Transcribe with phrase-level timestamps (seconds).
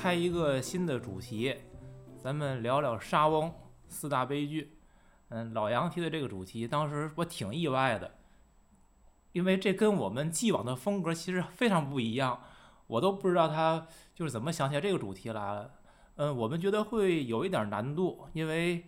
[0.00, 1.56] 开一个新的主题，
[2.22, 3.52] 咱们聊聊沙翁
[3.88, 4.78] 四大悲剧。
[5.30, 8.12] 嗯，老杨提的这个主题，当时我挺意外的，
[9.32, 12.40] 因为这跟我们既往的风格其实非常不一样，
[12.86, 15.72] 我都不知道他就是怎么想起来这个主题来了。
[16.14, 18.86] 嗯，我们觉得会有一点难度，因为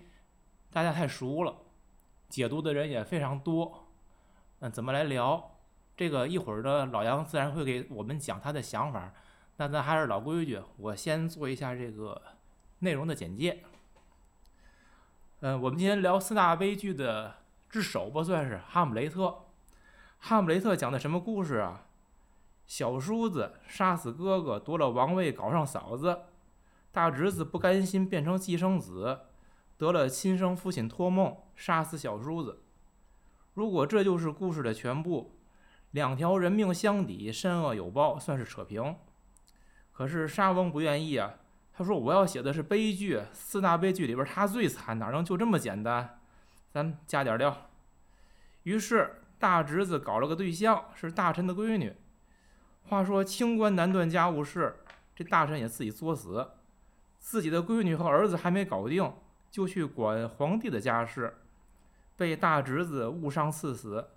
[0.71, 1.57] 大家太熟了，
[2.29, 3.89] 解读的人也非常多。
[4.61, 5.57] 嗯，怎么来聊？
[5.97, 9.13] 这个一会儿的老杨自然会给我们讲他的想法。
[9.61, 12.19] 那咱还是老规矩，我先做一下这个
[12.79, 13.63] 内容的简介。
[15.41, 17.35] 嗯，我们今天聊四大悲剧的
[17.69, 19.23] 之首吧，算是《哈姆雷特》。
[20.19, 21.85] 《哈姆雷特》讲的什么故事啊？
[22.67, 26.21] 小叔子杀死哥哥，夺了王位，搞上嫂子；
[26.91, 29.27] 大侄子不甘心变成寄生子，
[29.77, 32.63] 得了亲生父亲托梦，杀死小叔子。
[33.53, 35.39] 如果这就是故事的全部，
[35.91, 38.97] 两条人命相抵，善恶有报，算是扯平。
[40.01, 41.35] 可是沙翁不愿意啊，
[41.75, 46.19] 他说：“我要写的是悲剧，四大悲剧里边他最惨，哪能就这么简单？
[46.73, 47.69] 咱加点料。”
[48.65, 51.95] 于是大侄子搞了个对象，是大臣的闺女。
[52.85, 54.75] 话说清官难断家务事，
[55.15, 56.49] 这大臣也自己作死，
[57.19, 59.13] 自己的闺女和儿子还没搞定，
[59.51, 61.37] 就去管皇帝的家事，
[62.17, 64.09] 被大侄子误伤刺死。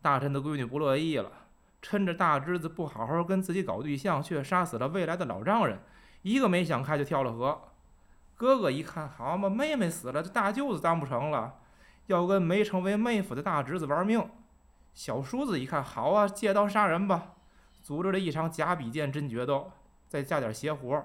[0.00, 1.30] 大臣的闺女不乐意了。
[1.82, 5.80] 趁着大侄子不好好跟自己搞对象，却杀死了未来的老丈人，
[6.22, 7.60] 一个没想开就跳了河。
[8.36, 11.58] 哥哥一看，好嘛，妹妹死了，这大舅子当不成了，
[12.06, 14.24] 要跟没成为妹夫的大侄子玩命。
[14.94, 17.34] 小叔子一看，好啊，借刀杀人吧，
[17.82, 19.72] 组织了一场假比剑真决斗，
[20.08, 21.04] 再加点邪活，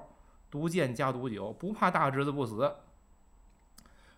[0.51, 2.75] 毒箭加毒酒，不怕大侄子不死。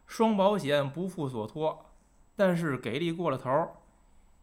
[0.06, 1.86] 双保险不负所托，
[2.36, 3.76] 但是给力过了头。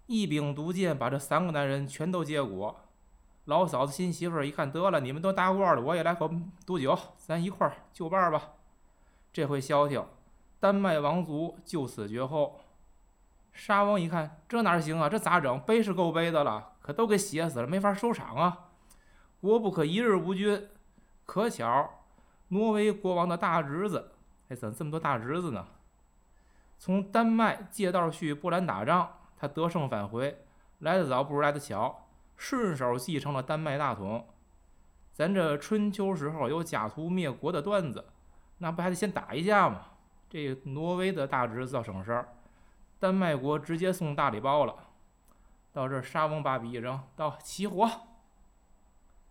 [0.07, 2.81] 一柄毒箭把这三个男人全都结果。
[3.45, 6.29] 老嫂子新媳妇一看，得了，你们都大官了，我也来口
[6.65, 8.55] 毒酒，咱一块儿就伴儿吧。
[9.33, 10.05] 这回消停，
[10.59, 12.61] 丹麦王族就此绝后。
[13.53, 15.09] 沙翁一看，这哪行啊？
[15.09, 15.61] 这咋整？
[15.61, 18.71] 背是够背的了，可都给写死了，没法收场啊。
[19.41, 20.69] 国不可一日无君。
[21.25, 21.89] 可巧，
[22.49, 24.13] 挪威国王的大侄子，
[24.49, 25.67] 哎，怎么这么多大侄子呢？
[26.79, 29.16] 从丹麦借道去波兰打仗。
[29.37, 30.45] 他得胜返回，
[30.79, 34.27] 来得早不如来得巧，顺手继承了丹麦大统。
[35.13, 38.05] 咱这春秋时候有假途灭国的段子，
[38.59, 39.87] 那不还得先打一架吗？
[40.29, 42.29] 这挪威的大侄子倒省事儿，
[42.99, 44.75] 丹麦国直接送大礼包了。
[45.73, 47.89] 到这沙翁把笔一扔，到起火，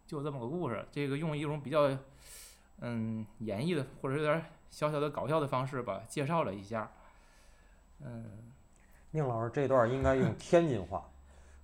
[0.08, 0.88] 就这么个故事。
[0.92, 1.90] 这个用一种比较
[2.80, 6.92] 嗯演绎的或者有点小小的搞笑的方式吧，介绍了一下，
[8.00, 8.54] 嗯。
[9.16, 11.04] 宁老师这段应该用 天津话，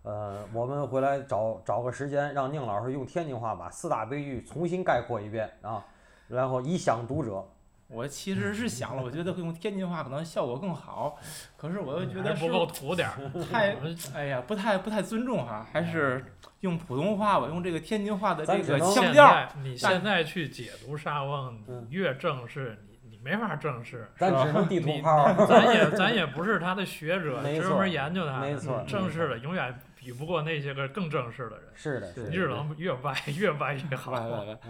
[0.03, 5.85] 呃，我们回来找找个时间，让宁老师用天津话把四大悲剧重新概括一遍啊，
[6.29, 7.45] 然后以享读者。
[7.89, 11.17] 我其实是想了，我觉得用天津话可能效果更好，
[11.57, 13.75] 可是我又觉得不够土点儿，太，
[14.16, 16.23] 哎呀，不太不太尊重哈，还是
[16.62, 19.45] 用普通话吧，用这个天津话的这个腔调。
[19.62, 22.81] 你现在去解读沙翁，你越正式。
[23.24, 25.32] 没法正式，咱只能地图炮。
[25.46, 28.40] 咱也咱也不是他的学者，专门研究他。
[28.40, 31.66] 没错，正式的永远比不过那些个更正式的人。
[31.74, 34.14] 是的，你只能越歪越歪越好。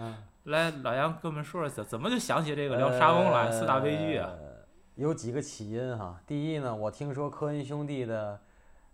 [0.44, 4.30] 来，老杨跟我们说说怎怎么就想起这个聊沙翁来四大悲剧啊？
[4.96, 6.20] 有几个起因哈。
[6.26, 8.38] 第一呢，我听说科恩兄弟的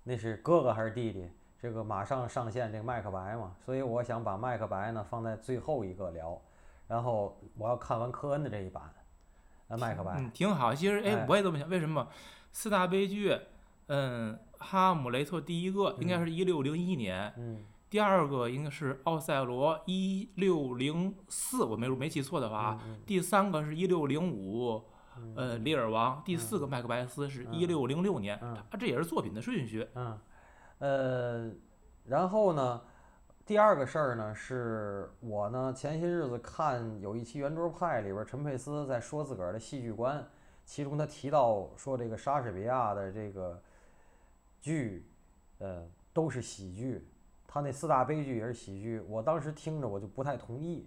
[0.04, 1.28] 那是哥哥还是弟弟，
[1.60, 6.40] 这个马上上线这个麦克白嘛，所以我想把麦克白呢放在最后一个聊，
[6.86, 8.82] 然后我要看完科恩的这一版。
[9.68, 10.74] 啊，麦克白，嗯，挺好。
[10.74, 11.68] 其实，哎，我也这么想。
[11.68, 12.08] 为什么
[12.52, 13.38] 四大悲剧？
[13.86, 24.84] 嗯，哈姆雷特第一个应该是一六零一年，嗯，第二个应该是奥赛罗一六零四，我没没记错的话，第三个是一六零五，
[25.34, 29.86] 呃，李尔王，第四个麦克白斯是一六零六年，啊，这也是作品的顺序。
[29.94, 30.18] 嗯，
[30.78, 31.50] 呃，
[32.04, 32.82] 然后呢？
[33.48, 40.22] 第二个事儿呢，是我呢前些日子看有一期圆桌派里边，陈佩斯在说自个儿的戏剧观，
[40.66, 43.58] 其中他提到说这个莎士比亚的这个
[44.60, 45.02] 剧，
[45.60, 47.08] 呃，都是喜剧，
[47.46, 49.00] 他那四大悲剧也是喜剧。
[49.08, 50.86] 我当时听着我就不太同意，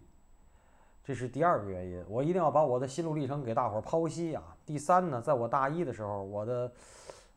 [1.03, 2.05] 这是第二个原因。
[2.07, 4.55] 我一定要把我的心路历程给大伙儿剖析啊。
[4.67, 6.71] 第三呢，在我大一的时候，我的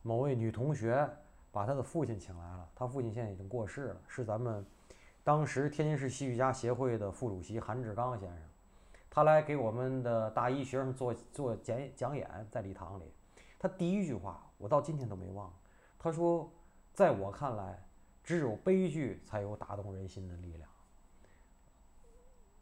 [0.03, 1.09] 某位女同学
[1.51, 4.63] 把她的父亲请来了，她父亲现在已经过世了，是咱们。
[5.25, 8.37] 当时天津市戏剧家协会的副主席韩志刚先生，
[9.09, 13.05] 他来给我们的大一学生做做讲讲演，在礼堂里，
[13.57, 15.51] 他第一句话我到今天都没忘。
[15.97, 16.47] 他说
[16.93, 17.83] ：“在我看来，
[18.23, 20.69] 只有悲剧才有打动人心的力量。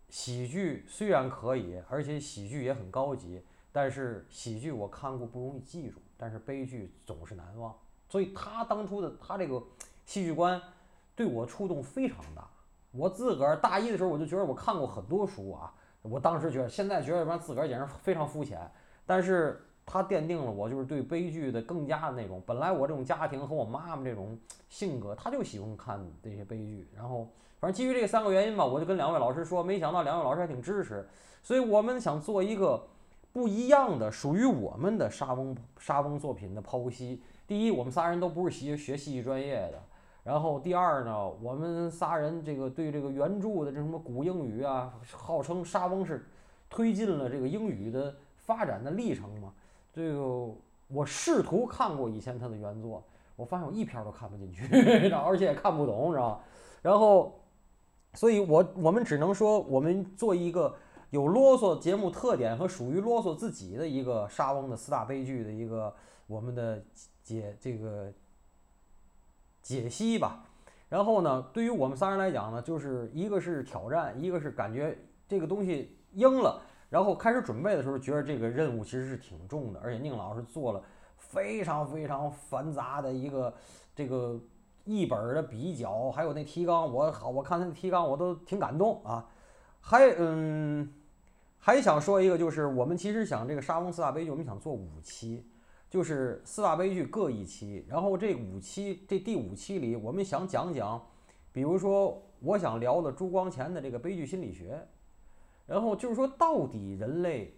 [0.07, 3.43] 喜剧虽然可以，而且喜剧也很高级，
[3.73, 7.77] 但是喜剧我看过不容易记住，但是悲剧总是难忘。
[8.07, 9.61] 所以他当初的他这个
[10.05, 10.61] 戏剧观
[11.13, 12.49] 对我触动非常大。
[12.93, 18.59] 我自个儿大一的时候我就觉得我看过很多书啊，我当时觉得现在觉得自个儿简直非常肤浅，
[19.05, 22.41] 但是他奠定了我就是对悲剧的更加的那种。
[22.45, 24.37] 本来我这种家庭和我妈妈这种
[24.69, 27.27] 性格，她就喜欢看这些悲剧，然后。
[27.59, 31.07] 反正基于这三个原因吧，我就跟两位老师说，没想到两位老师还挺支持，
[31.41, 32.85] 所以我们想做一个
[33.31, 37.23] 不一样的、属于我们的沙翁沙翁作品的剖析。
[37.47, 39.77] 第一，我们仨人都不是学学戏剧专业的；
[40.23, 46.25] 然后第二呢，我们仨人这个对这个原著的这什么古英语啊，号称沙翁是
[46.69, 49.53] 推进了这个英语的发展的历程嘛。
[49.93, 50.49] 这个
[50.87, 53.03] 我试图看过以前他的原作，
[53.35, 54.63] 我发现我一篇都看不进去，
[55.11, 56.39] 而且也看不懂，知道吧？
[56.81, 57.39] 然后。
[58.15, 60.75] 所以，我我们只能说，我们做一个
[61.09, 65.91] 有啰嗦节目特点和属于啰嗦自己的一个沙翁的四大悲剧的一个
[66.27, 66.79] 我们的
[67.23, 68.13] 解这个
[69.63, 70.45] 解析吧。
[70.89, 74.95] 然后呢，对于我们三人来讲呢，就是一个是挑战，一个是感觉
[75.27, 76.61] 这个东西应了。
[76.91, 80.83] 然后开始准备的时候，觉得这个任务其实是挺重的，而且宁老师做了
[81.17, 83.51] 非常非常繁杂的一个
[83.95, 84.39] 这个。
[84.85, 89.25] 译本的比较，还有那提纲，我好，我看他那提纲我都挺感动啊。
[89.79, 90.93] 还嗯，
[91.57, 95.47] 还想说一个，就是我们其实想这个沙翁四大悲剧，我们想做五期，
[95.93, 97.85] 就是四大悲剧各一期。
[97.87, 100.99] 然后这五期，这第五期里，我们想讲讲，
[101.51, 104.87] 比如说我想聊的朱光潜的这个悲剧心理学，
[105.67, 107.53] 然后就是说到底人类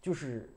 [0.00, 0.50] 就是。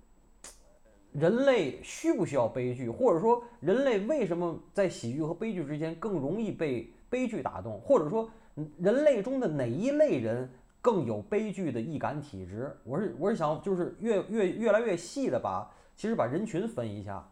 [1.12, 8.30] 人类需不需要悲剧，或者说人类为什么在喜剧和悲剧之间更容易被悲剧打动，或者说
[8.78, 10.48] 人类中的哪一类人
[10.82, 12.78] 更有悲剧的易感体质？
[12.84, 15.68] 我是我是想就是越越越来越细的把
[16.00, 17.30] 其实把人群分一下，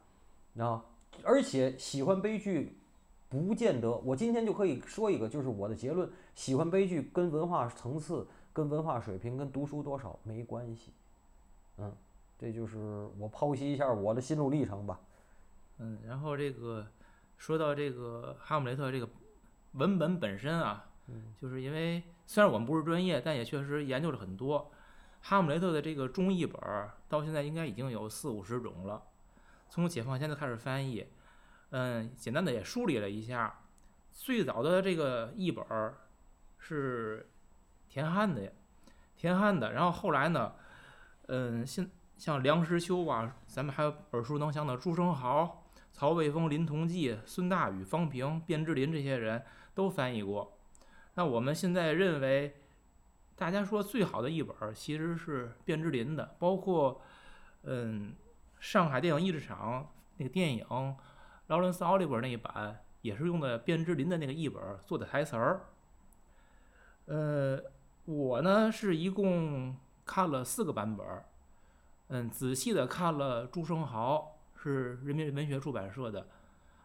[0.57, 0.83] 啊，
[1.23, 2.77] 而且喜欢悲剧
[3.29, 10.91] 不见得，我今天就可以说一个，就是我的结论：喜欢悲剧跟文化层次、跟文化水平、跟读书多少没关系，
[11.77, 11.95] 嗯。
[12.37, 12.77] 这就是
[13.17, 14.99] 我剖析一下我的心路历程吧。
[15.77, 16.85] 嗯，然后这个
[17.37, 19.09] 说到这个《哈姆雷特》这个
[19.71, 20.87] 文本本身啊，
[21.41, 24.59] 就是因为虽然我们不是专业，但也确实研究了很多
[25.29, 29.03] 《哈姆雷特》的这个中译本儿，到现在应该已经有四五十种了。
[29.67, 31.05] 从解放前就开始翻译，
[31.71, 33.59] 嗯，简单的也梳理了一下，
[34.09, 35.97] 最早的这个译本儿
[36.59, 37.29] 是
[37.89, 38.53] 田汉的，
[39.17, 39.73] 田汉的。
[39.73, 40.53] 然后后来呢，
[41.27, 49.43] 嗯，现像梁实秋啊，咱们还有耳熟能详的朱生豪、曹卫峰、林同济、孙大宇、方平、卞之琳这些人
[49.75, 50.57] 都翻译过。
[51.15, 52.61] 那我们现在认为，
[53.37, 56.99] 大家说最好的一本其实是卞之琳的，包括
[57.61, 58.15] 嗯，
[58.59, 60.65] 上海电影译制厂那个电影
[61.45, 65.67] 劳伦斯·奥利弗那一版，也是用的卞之琳的那个译本做的台词儿。
[67.05, 67.61] 呃，
[68.05, 71.05] 我呢是一共看了四个版本。
[72.07, 76.27] 嗯，仔细的看了朱生豪是人民文学出版社的，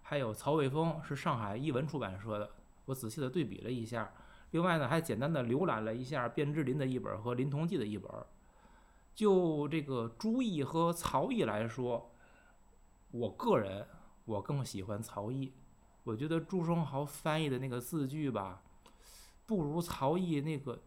[0.02, 2.50] 还有曹卫峰是上海译文出版社的，
[2.84, 4.12] 我仔细的对比了一下。
[4.52, 8.10] 另外呢，还简单的浏览了一下卞之琳的一本和林同济的一本。
[9.14, 12.14] 就这个朱译和曹译来说，
[13.10, 13.86] 我个人
[14.24, 15.52] 我更喜欢曹译。
[16.04, 18.62] 我觉得朱生豪翻译的那个字句吧，
[19.46, 20.82] 不如曹译那个，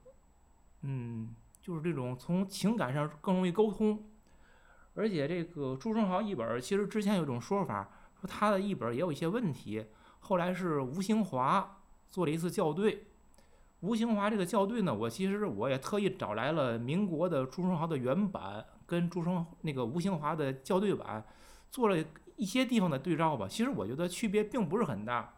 [0.81, 4.09] 嗯，就是这种从情感上更容易沟通。
[4.93, 9.87] 而且这个朱生豪译本，其实之前有一种说法，说他的译本也有一些问题。
[10.19, 13.07] 后来是吴兴华做了一次校对。
[13.85, 21.23] 吴兴华这个校对呢，我其实我也特意找来了民国的朱生豪的原版跟朱生那个吴兴华的校对版，
[21.69, 22.03] 做了
[22.35, 23.47] 一些地方的对照吧。
[23.47, 25.35] 其实我觉得区别并不是很大。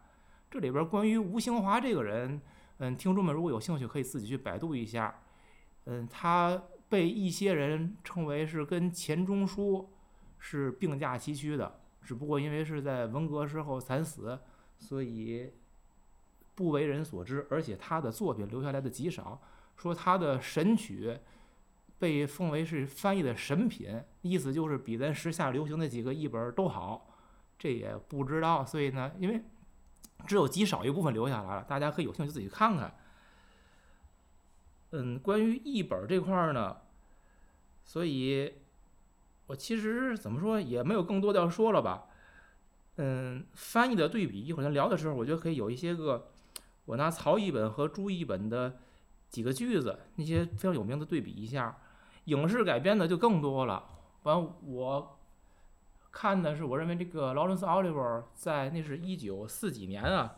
[0.50, 2.40] 这里边关于吴兴华这个人，
[2.78, 5.20] 嗯，听众们如果有兴趣，可以自己去百度一下。
[5.84, 6.62] 嗯，他。
[6.90, 9.90] 被一些人称为是跟钱钟书
[10.38, 14.38] 是并驾齐驱的，只不过因为是在文革时候惨死，
[14.78, 15.52] 所以
[16.58, 17.46] 不为人所知。
[17.48, 19.40] 而且他的作品留下来的极少，
[19.76, 21.16] 说他的神曲
[22.00, 27.14] 被奉为是翻译的神品，意思就是比咱时下流行的几个译本都好。
[27.56, 29.40] 这也不知道，所以呢，因为
[30.26, 32.92] 只有极少一部分留下来了，大家可以有兴趣自己看看。
[34.90, 36.76] 嗯，关于译本这块儿呢，
[37.84, 38.54] 所以，
[39.46, 42.06] 我其实怎么说也没有更多的要说了吧。
[42.96, 46.28] 嗯，翻译的对比，一会儿咱聊的时候，我觉得可以有一些个，
[46.88, 48.78] 我拿曹译本和朱译本的
[49.28, 51.76] 几个句子，那些非常有名的对比一下。
[52.24, 53.84] 影视改编的就更多了。
[54.22, 55.18] 完，我
[56.10, 60.36] 看的是，我认为这个劳伦斯·奥利弗在那是一九四几年啊，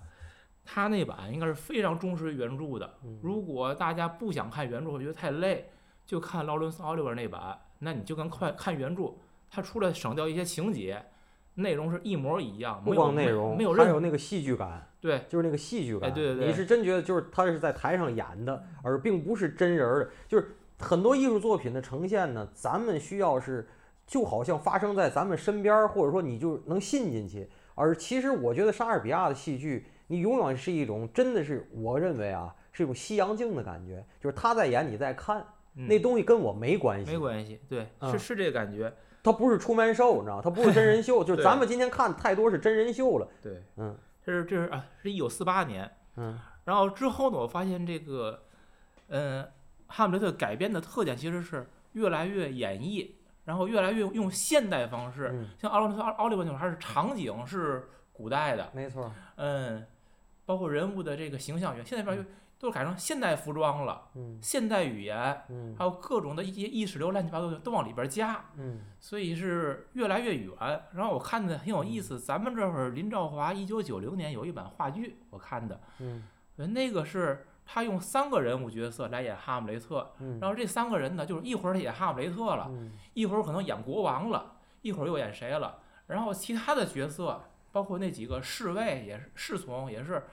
[0.64, 2.98] 他那版应该是非常忠实于原著的。
[3.22, 5.70] 如果大家不想看原著，觉得太累，
[6.04, 9.14] 就看劳伦斯·奥利弗那版，那你就跟快看原著，
[9.48, 11.10] 他出来省掉一些情节，
[11.60, 16.08] 内容是一模一样，不光内容，没有任何还有那个戏剧感，对就是那个戏剧感。
[16.08, 20.10] 哎对对对你是真觉得就是他是在台上演的，而并不是真人儿的。
[20.28, 23.68] 就是很多艺术作品的呈现呢，咱们需要是
[24.06, 27.48] 就好像发生在咱们身边儿，或者说你就能信进去。
[27.74, 35.42] 而其实我觉得莎士比亚的戏剧，你永远是一种真的是我认为啊，是一种西洋镜的感觉，就是他在演，你在看，
[35.76, 37.10] 嗯那东西跟我没关系。
[37.10, 40.42] 没关系，对，啊是是这个感觉，它不是出门兽，你知道吗？
[40.42, 43.28] 它不是真人秀， 就是咱们今天看太多是真人秀了。
[43.42, 48.42] 对，嗯这是这是啊，是一九四八年，嗯然后之后呢，我发现这个，
[49.08, 49.46] 嗯，
[49.86, 53.10] 哈姆雷特改编的特点其实是越来越演绎，
[53.44, 59.10] 然后越来越用现代方式，嗯，像奥伦斯奥奥利弗那会儿，还是场景是古代的，没错。
[59.36, 59.84] 嗯，
[60.44, 62.24] 包括人物的这个形象元，现在边儿
[62.60, 70.54] 都是改成现代服装了，嗯现代语言，嗯还有各种的一些意识流乱七八糟的都往里边加，嗯所以是越来越远。
[70.92, 75.80] 然后我看的很有意思，咱们这会儿林兆华一九九零年有一版话剧，我看的，
[76.56, 90.26] 那个是他用三个人物角色来演哈姆雷特，嗯然后这三个人呢，就是一会儿他演哈姆雷特了，嗯一会儿可能演国王了，一会儿又演谁了，然后其他的角色，包括那几个侍卫也是侍从也是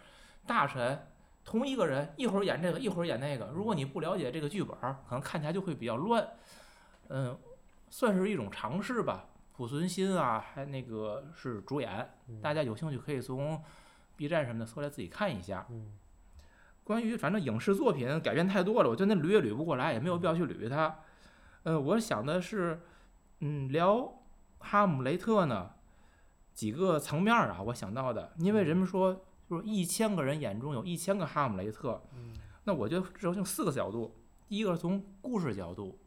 [0.45, 1.07] 大臣。
[1.47, 3.45] 同一个人一会儿演这个，一会儿演那个。
[3.55, 6.27] 如果你不了解这个剧本，可能看起来就会比较乱。
[7.07, 7.39] 嗯，
[7.89, 9.27] 算是一种尝试吧。
[9.55, 13.63] 濮存昕啊，还那个是主演，嗯大家有兴趣可以从
[14.17, 15.65] B 站什么的搜来自己看一下。
[15.69, 15.97] 嗯
[16.83, 20.99] 关于反正影视作品改编太多了，我觉得那捋也捋不过来，也没有必要去捋它。
[21.63, 22.81] 呃，我想的是，
[23.39, 24.21] 嗯，聊
[24.59, 25.71] 哈姆雷特呢，
[26.53, 32.33] 几个层面啊，我想到的，因为人们说，就是一千个人眼中有一千个哈姆雷特，嗯。
[32.63, 34.13] 那我觉得只有用四个角度，
[34.47, 35.97] 第一个是从故事角度，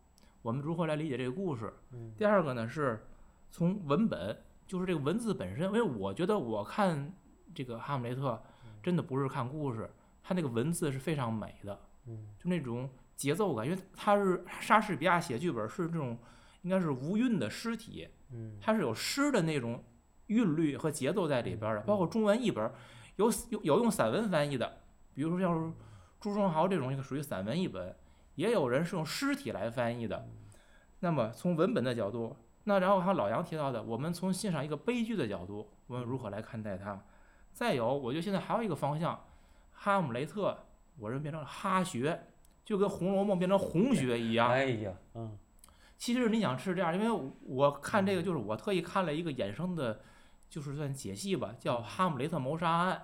[0.43, 2.13] 我们如何来理解这个故事；嗯。
[2.19, 3.07] 第二个呢是
[3.51, 7.13] 从文本，就是这个文字本身，因为我觉得我看
[7.55, 8.43] 这个哈姆雷特
[8.83, 9.91] 真的不是看故事，
[10.23, 16.19] 它那个文字是非常美的，嗯就那种节奏感，因为它是莎士比亚写剧本是这种
[16.61, 19.83] 应该是无韵的诗体，嗯它是有诗的那种
[20.27, 22.75] 韵律和节奏在里边儿的，包括中文译本儿
[23.21, 24.79] 有有有用散文翻译的，
[25.15, 25.75] 比如说像
[26.19, 27.95] 朱生豪这种，一个属于散文译本，
[28.35, 30.27] 也有人是用诗体来翻译的。
[31.01, 32.35] 那么从文本的角度，
[32.65, 36.99] 那然后还有老杨提到的，我们从欣赏一个悲剧的角度，我们如何来看待它？
[37.53, 39.23] 再有，我觉得现在还有一个方向，
[39.73, 40.57] 哈姆雷特，
[40.99, 42.27] 我认为变成了哈学，
[42.65, 44.49] 就跟《红楼梦》变成红学一样。
[44.51, 45.39] 哎呀，嗯
[45.99, 50.01] 其实你想是这样，因为我看这个就是我特意看了一个衍生的，
[50.49, 53.03] 就是算解析吧，叫《哈姆雷特谋杀案》。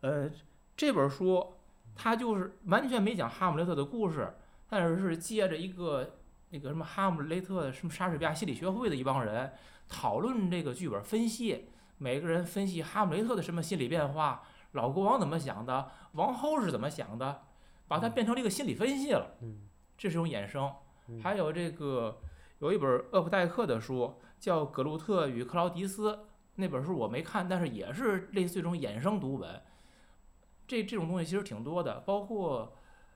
[0.00, 0.30] 呃，
[0.76, 1.54] 这本书
[1.94, 4.34] 它就是完全没讲哈姆雷特的故事，
[4.68, 6.18] 但是是借着一个
[6.50, 9.52] 那个什么哈姆雷特什么莎士比亚心理学会的一帮人
[9.88, 17.42] 讨论这个剧本分析，每个人分析哈姆雷特的什么心理变化，老国王怎么想的，王后是怎么想的，
[17.88, 19.36] 把它变成了一个心理分析了。
[19.42, 19.62] 嗯
[19.96, 20.72] 这是一种衍生。
[21.08, 22.20] 嗯还有这个
[22.60, 26.12] 有一本厄普代克的书叫《葛路特与克劳迪斯》，
[26.54, 29.60] 那本书我没看，但是也是类似于这种衍生读本。
[30.68, 32.72] 这这种东西其实挺多的，包括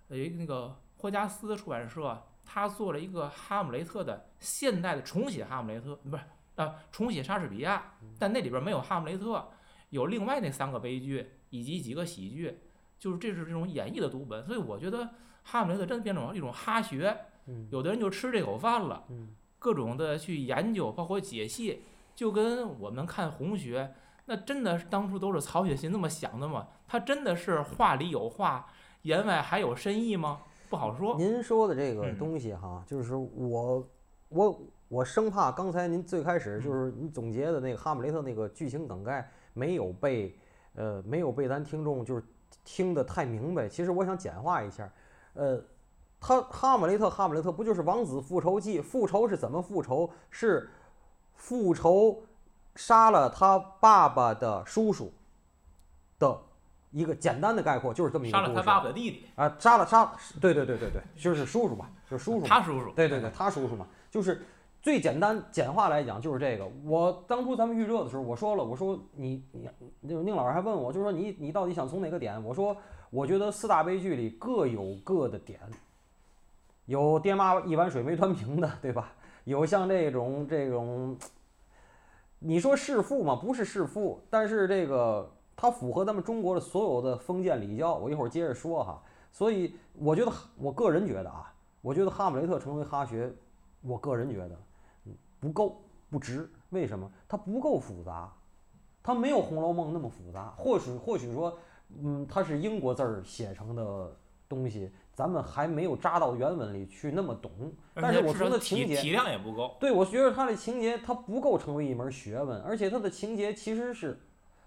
[0.09, 6.23] 有一个那个霍加斯出版社，他做了一个哈姆雷特的现代的重写哈姆雷特，不是
[6.56, 9.49] 啊，重写莎士比亚，但那里边没有哈姆雷特，
[9.90, 12.59] 有另外那三个悲剧以及几个喜剧，
[12.99, 15.11] 就是这是这种演绎的读本，所以我觉得
[15.42, 17.14] 哈姆雷特真的变成了一种哈学。
[17.47, 17.68] 嗯。
[17.71, 19.35] 有的人就吃这口饭了，嗯。
[19.59, 21.85] 各种的去研究，包括解析，
[22.16, 23.94] 就跟我们看红学，
[24.33, 26.67] 那真的是当初都是曹雪芹那么想的吗？
[26.89, 28.67] 他真的是话里有话，
[29.03, 30.41] 言外还有深意吗？
[30.71, 31.19] 不好说。
[31.19, 33.87] 您说的这个嗯东西哈，就是我
[34.31, 40.35] 我我生怕刚才您最开始就是你总结的那个哈姆雷特那个剧情梗概没有被
[40.77, 42.25] 呃没有被咱听众就是
[42.65, 43.69] 听得太明白。
[43.69, 44.91] 其实我想简化一下，
[45.35, 45.62] 呃，
[46.19, 48.81] 他哈姆雷特哈姆雷特不就是王子复仇记？
[48.81, 50.11] 复仇是怎么复仇？
[50.31, 50.71] 是
[51.35, 52.23] 复仇
[52.76, 55.12] 杀了他爸爸的叔叔
[56.19, 56.38] 的
[56.91, 58.50] 一个简单的概括，就是这么一个故事。
[58.50, 62.47] 杀了他爸爸的弟弟，啊，杀了杀，对对对对对，就是叔叔吧，就是叔叔。
[62.47, 62.91] 他叔叔。
[62.93, 64.45] 对对对，他叔叔嘛，就是
[64.81, 66.67] 最简单简化来讲就是这个。
[66.85, 69.69] 我当初咱们预热的时候，我说了，我说你你
[70.09, 72.43] 就是宁老师还问我，就是说你你到底想从哪个点？
[72.43, 72.76] 我说
[73.11, 75.61] 我觉得四大悲剧里各有各的点，
[76.87, 79.12] 有爹妈一碗水没端平的，对吧？
[79.45, 81.17] 有像这种这种，
[82.44, 83.37] 你说弑父吗？
[83.37, 87.94] 不是弑父，但是这个它符合咱们中国的所有的封建礼教。
[87.94, 89.00] 我一会儿接着说哈。
[89.30, 93.32] 所以我觉得，我个人觉得啊，我觉得哈姆雷特成为哈学，
[93.80, 94.58] 我个人觉得。
[95.40, 95.80] 不够
[96.11, 97.11] 不值，为什么？
[97.26, 98.32] 它不够复杂，
[99.02, 100.52] 它没有《红楼梦》那么复杂。
[100.56, 101.56] 或许或许说，
[102.02, 104.16] 嗯，它是英国字儿写成的
[104.49, 107.50] 东西，咱们还没有扎到原文里去那么懂。
[107.95, 109.76] 但是我说的情节体量也不够。
[109.78, 114.21] 对，我觉得它的情节它不够成为一门学问，而且它的情节其实是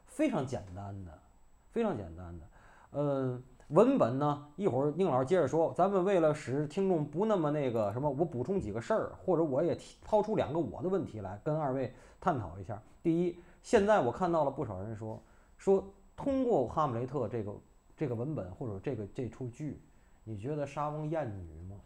[0.06, 1.12] 非常简单的，
[1.72, 2.46] 非常简单的，
[2.92, 3.44] 嗯。
[3.70, 4.46] 文本呢？
[4.58, 5.74] 一会儿宁老师接着说。
[5.76, 12.80] 咱们为了使听众不那么那个什么，我补充几个事儿，或者我也抛出两个我的问题来跟二位探讨一下。
[13.02, 15.20] 第一，现在我看到了不少人说，
[15.58, 15.84] 说
[16.16, 17.56] 通过《哈姆雷特》这个
[17.98, 19.82] 这个文本或者这个这出剧，
[20.26, 21.80] 你觉得莎翁艳女吗？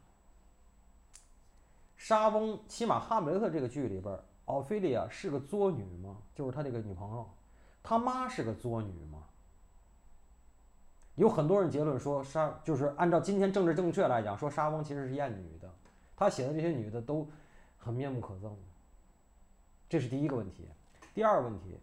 [1.97, 6.17] 莎翁起码《哈姆雷特》这个剧里边，奥菲利亚是个作女吗？
[6.33, 7.29] 就是他这个女朋友，
[7.83, 9.25] 他妈是个作女吗？
[11.15, 15.69] 有很多人结论说，莎就是按照今天政治正确来讲，说莎翁其实是艳女的，
[16.15, 17.29] 他写的这些女的都
[17.77, 18.53] 很面目可憎。
[19.89, 20.69] 这是第一个问题。
[21.13, 21.77] 第二个问题，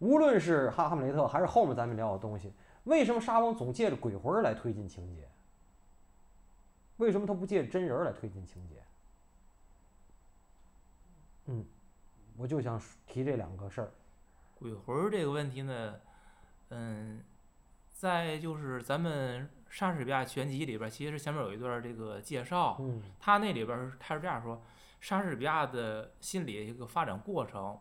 [0.00, 5.28] 无论是哈哈姆雷特还是后面咱们聊的东西，为什么莎翁总借着鬼魂来推进情节？
[7.02, 8.82] 为什么他不借真人来推进情节？
[11.46, 11.66] 嗯，
[12.36, 13.92] 我就想提这两个事儿。
[14.54, 16.00] 鬼魂这个问题呢，
[16.70, 17.22] 嗯。
[17.92, 22.80] 在就是咱们莎士比亚全集里边，其实前面有一段这个介绍，
[23.20, 24.60] 他那里边他是这样说：
[25.00, 27.78] 莎士比亚的心理一个发展过程，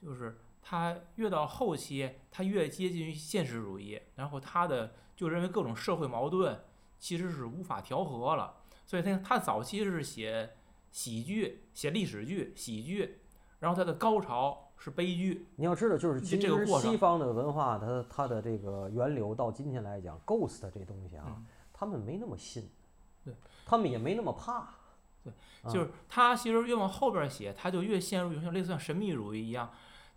[0.00, 6.56] 就是他越到后期，他越接近于现实主义，然后他的就认为各种社会矛盾
[6.98, 8.56] 其实是无法调和了，
[8.86, 10.50] 所以他他早期是写
[10.90, 13.20] 喜剧、写历史剧、喜剧，
[13.60, 14.64] 然后他的高潮。
[14.80, 15.48] 是悲剧。
[15.56, 22.70] 你要知道，就是其实西方的文化，它它的这个源流到今天来讲，ghost 这东西啊，他们没那么信，
[23.24, 23.34] 对，
[23.66, 24.68] 他们也没那么怕，
[25.24, 25.32] 对，
[25.64, 29.68] 就是他其实越往后边写，他就越陷入像类似像神秘主义一样，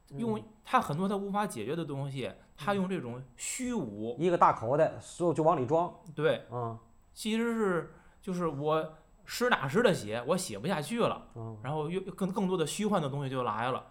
[0.10, 2.32] 用他很多他无法解决的东西，
[2.64, 6.78] 他用这种虚无，一个大口袋，所有就往里装，对，嗯，
[7.14, 8.94] 其实是就是我。
[9.24, 11.28] 实打实的写，我写不下去了，
[11.64, 13.86] 然后又更更多的虚幻的东西就来了。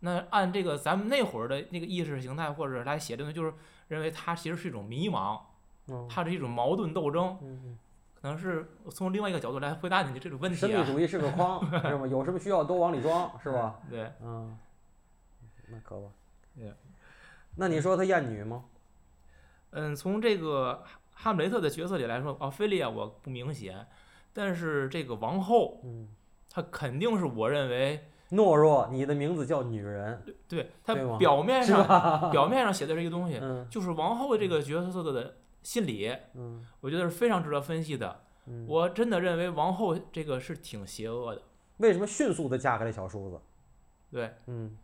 [0.00, 3.52] 那按这个咱们那会儿的那个意识形态或者来写这个，就是
[3.88, 5.40] 认为它其实是一种迷茫，
[6.08, 7.36] 它是一种矛盾斗争。
[8.20, 10.56] 可能是从另外一个角度来回答你的这种问题。
[10.56, 12.06] 神秘主义是个筐，是吧？
[12.06, 13.80] 有什么需要都往里装，是吧？
[13.90, 14.56] 对，嗯，
[15.68, 16.12] 那可不。
[17.60, 18.64] 那你说她艳女吗？
[19.72, 23.86] 嗯，从这个哈姆雷特的角色里来说，奥菲利亚我不明显。
[24.32, 26.08] 但是这个王后，嗯，
[26.48, 28.88] 她肯定是我认为懦弱。
[28.90, 38.22] 你的名字叫女人，对，她表面上表面上写的这个东西，就是王后这个角色的心理，嗯，我觉得是非常值得分析的。
[38.66, 41.42] 我真的认为王后这个是挺邪恶的。
[41.76, 43.38] 为什么迅速的嫁给了小叔子？
[44.10, 44.76] 对，嗯，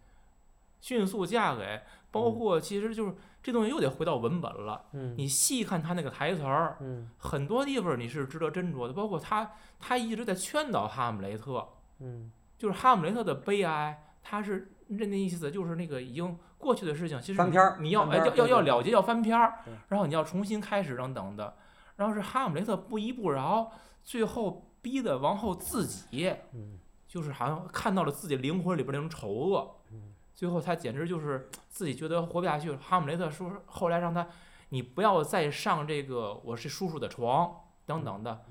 [0.80, 1.80] 迅速嫁给，
[2.10, 3.14] 包括其实就是。
[3.42, 4.86] 这东西又得回到文本了。
[4.90, 8.92] 嗯，你细看他那个台词儿，嗯，很多地方你是值得斟酌的。
[8.92, 11.64] 包括他，他一直在劝导哈姆雷特，
[12.00, 17.40] 嗯，就是哈姆雷特的悲哀，他是那那意思，就是那个已经过去的事情，其实
[17.78, 21.54] 你要要要要了结，要翻篇儿，然后你要重新开始等等的。
[21.94, 23.70] 然后是哈姆雷特不依不饶，
[24.02, 29.85] 最后逼的王后自己，嗯，就是好像看到了自己灵魂里边那种丑恶，嗯。
[30.36, 32.76] 最后他简直就是自己觉得活不下去了。
[32.76, 34.28] 哈姆雷特说，后来让他，
[34.68, 38.44] 你不要再上这个我是叔叔的床等等的。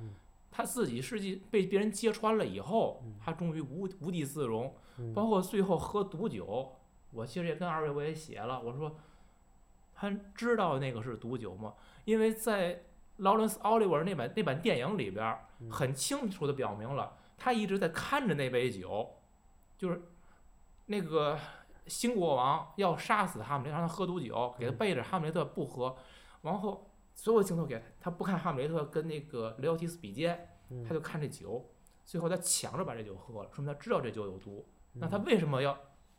[0.50, 4.76] 他自己实际被别人揭穿了以后，他终于无无地自容。
[5.13, 6.76] 包括最后喝毒酒，
[7.12, 8.98] 我其实也跟二位我也写了，我说
[9.93, 11.76] 他知道那个是毒酒吗？
[12.06, 12.82] 因为在
[13.17, 15.38] 劳伦斯·奥利弗那版那版电影里边，
[15.69, 19.17] 很清楚的表明了，他一直在看着那杯酒，
[19.78, 20.02] 就是
[20.88, 21.38] 那个。
[21.88, 25.04] 新国王要杀死哈姆雷特，让他喝毒酒，给他备着。
[25.04, 25.95] 哈姆雷特不喝，
[26.41, 30.50] 王后所有镜头给他他不看哈姆雷特跟那个雷奥提斯比肩，
[30.88, 31.71] 他就看这酒。
[32.04, 34.67] 最后他抢着把这酒喝了，说明他知道这酒有毒。
[34.93, 35.76] 那他为什么要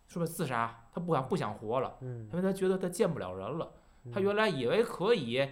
[0.06, 0.84] 是不是自杀？
[0.92, 3.72] 他不想不想活了，因为他觉得他见不了人了。
[4.12, 5.48] 他原来以为可以，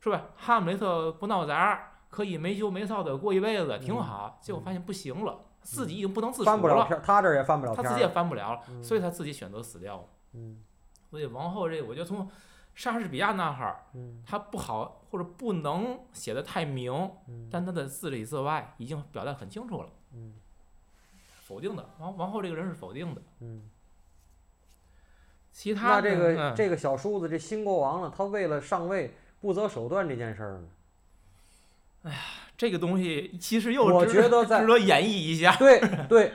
[0.00, 0.30] 是吧？
[0.36, 4.38] 哈姆雷特不闹杂，可以没羞没臊的过一辈子，挺好。
[4.40, 8.08] 结果发现不行了，自己已经不能自翻处了，不了片，他这儿也翻不了他自己也。
[8.08, 10.04] 翻不了所以他自己选择死掉了。
[10.34, 10.62] 嗯
[11.10, 12.28] 所以王后这个，我觉得从
[12.74, 16.92] 莎士比亚那哈儿，嗯他不好或者不能写的太明，
[17.28, 20.34] 嗯但他的字里字外已经表达很清楚了，嗯
[21.44, 21.88] 否定的。
[21.98, 23.68] 王王后这个人是否定的，嗯。
[25.52, 30.68] 其他那这个嗯这个小叔子这新国王呢，他为了上位不择手段这件事儿呢，
[32.56, 35.54] 这个东西其实又我值觉得在值得演绎一下。
[35.56, 36.32] 对 对，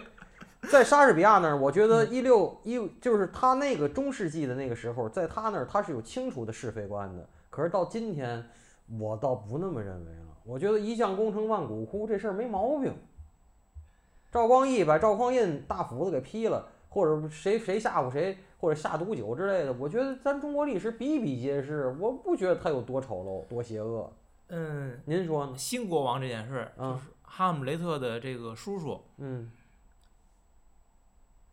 [0.69, 7.27] 在莎士比亚那儿，我觉得嗯一六一就是他那个中世纪的那个时候，在他那儿他是有清楚的是非观的。
[7.49, 8.47] 可是到今天，
[8.99, 10.37] 我倒不那么认为了。
[10.43, 12.93] 我觉得一将功成万骨枯这事儿没毛病。
[14.31, 24.11] 赵光义把赵匡胤大斧子给劈了，或者谁谁吓唬谁，或者下毒酒之类的，我觉得咱中国历史比比皆是，我不觉得他有多丑陋、多邪恶。
[24.53, 25.57] 嗯，您说呢？
[25.57, 29.49] 新国王这件事儿，就啊是哈姆雷特的这个叔叔，嗯。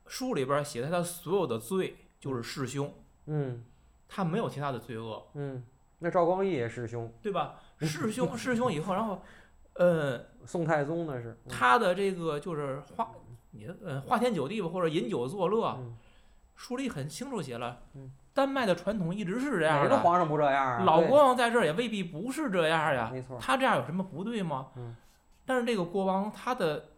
[0.06, 2.92] 书里边儿写的他所有的罪就是弑兄，
[3.26, 3.64] 嗯。
[4.08, 5.62] 他没有其他的罪恶，嗯，
[5.98, 7.61] 那赵光义也弑兄，对吧？
[7.78, 9.22] 弑兄弑兄以后，然后，
[9.74, 11.38] 呃，宋太宗那是。
[11.44, 11.48] 嗯。
[11.48, 13.08] 他的这个就是花，
[13.50, 15.96] 你的呃花天酒地吧，或者饮酒作乐，嗯。
[16.56, 19.88] 书里很清楚写了嗯，丹麦的传统一直是这样的。
[19.88, 20.85] 哪个皇上不这样啊？
[20.85, 24.68] 老国王在这儿也未必不是这样呀，没错，他这样有什么不对吗？
[24.77, 24.94] 嗯
[25.44, 26.90] 但是这个国王他的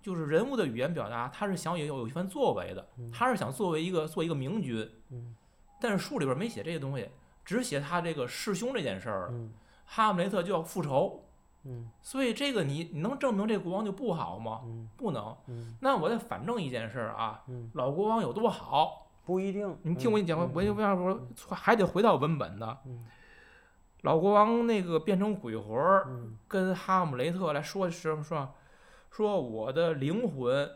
[0.00, 5.36] 就是人物的语言表达，他是想有有一番作为的，嗯他是想作为一个做一个明君，嗯
[5.80, 7.08] 但是书里边没写这些东西，
[7.44, 9.28] 只写他这个弑兄这件事儿。
[9.30, 9.52] 嗯
[9.84, 11.22] 哈姆雷特就要复仇，
[11.64, 14.62] 嗯所以这个你你能证明这个国王就不好吗？
[14.64, 15.36] 嗯不能。
[15.46, 19.01] 嗯那我再反证一件事儿啊，嗯，老国王有多好？
[19.24, 19.76] 不一定。
[19.82, 22.78] 你听我给你讲，我我为啥说还得回到文本呢？
[22.86, 23.04] 嗯
[24.02, 25.78] 老国王那个变成鬼魂
[26.48, 28.52] 跟哈姆雷特来说什么说
[29.12, 30.68] 说我的灵魂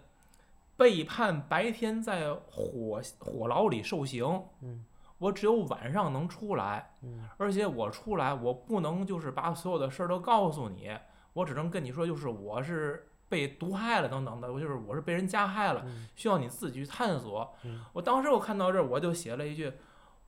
[0.77, 4.25] 背叛白天在火火牢里受刑，
[4.63, 4.85] 嗯
[5.19, 10.97] 我只有晚上能出来，嗯而且我出来我不能就是把所有的事儿都告诉你，
[11.33, 17.81] 我只能跟你说就是我是被毒害了等等的，我就是我是被人加害了，嗯需要你自己去探索嗯。
[17.93, 19.73] 我当时我看到这儿我就写了一句，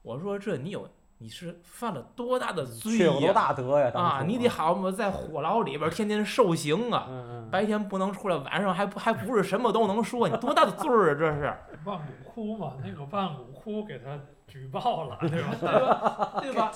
[0.02, 0.88] 我说这你有
[1.20, 3.32] 你是犯了多大的罪缺有多呀？
[3.32, 3.90] 大德呀？
[3.92, 16.38] 当啊，你得好嘛，在火牢里边天天受刑啊，嗯嗯白天不能出来，晚上还不还不是什么都能说，你多大的罪儿啊这是， 万古窟嘛，那个万古窟给他举报了， 对吧？
[16.40, 16.72] 对吧？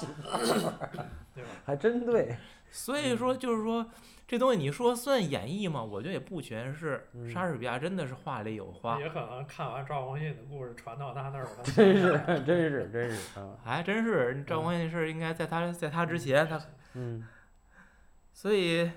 [1.35, 1.51] 对吧？
[1.65, 2.37] 还真对。
[2.71, 3.85] 所以说就是说
[4.33, 5.83] 这东西你说算演绎吗？
[5.83, 12.13] 我觉得也不全是，嗯莎士比亚真的是话里有话，也可能看完赵匡胤的故事传到他那儿了， 真是
[12.47, 16.59] 真是真是啊，还真是赵匡胤是应该在他在他之前他，
[16.95, 17.29] 嗯
[18.33, 18.91] 所以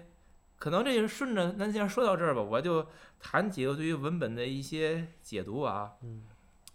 [0.58, 2.88] 可能这个顺着那既然说到这儿吧，我就
[3.20, 5.96] 谈几个对于文本的一些解读啊。
[6.02, 6.24] 嗯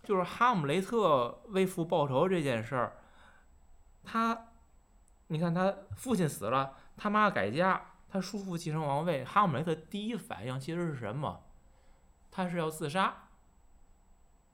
[0.02, 2.92] 就是哈姆雷特为父报仇这件事儿，
[4.04, 4.48] 他，
[5.28, 11.40] 你看他父亲死了，他妈改嫁，他叔父继承王位，哈姆雷特第一反应其实是什么？
[12.30, 13.28] 他是要自杀。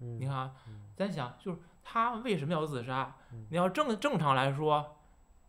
[0.00, 0.54] 嗯，你看
[0.94, 3.46] 咱想就是他为什么要自杀嗯？
[3.50, 4.96] 你要正正常来说，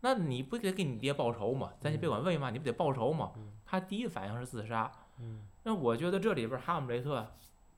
[0.00, 1.72] 那你不得给你爹报仇吗？
[1.80, 3.52] 咱先别管为嘛，你不得报仇吗嗯？
[3.66, 4.90] 他第一反应是自杀。
[5.20, 7.26] 嗯那我觉得这里边哈姆雷特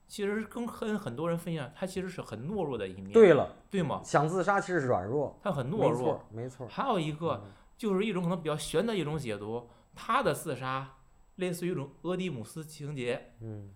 [0.07, 4.01] 其实跟跟很多人分享，他其实是很懦弱的一面，对了，对吗？
[4.03, 6.25] 想自杀其实是软弱，他很懦弱没错。
[6.31, 6.67] 没错。
[6.67, 10.95] 还有一个嗯就是一种可能比较玄的一种解读，他的自杀
[11.35, 13.73] 类似于一种俄狄姆斯情节，嗯。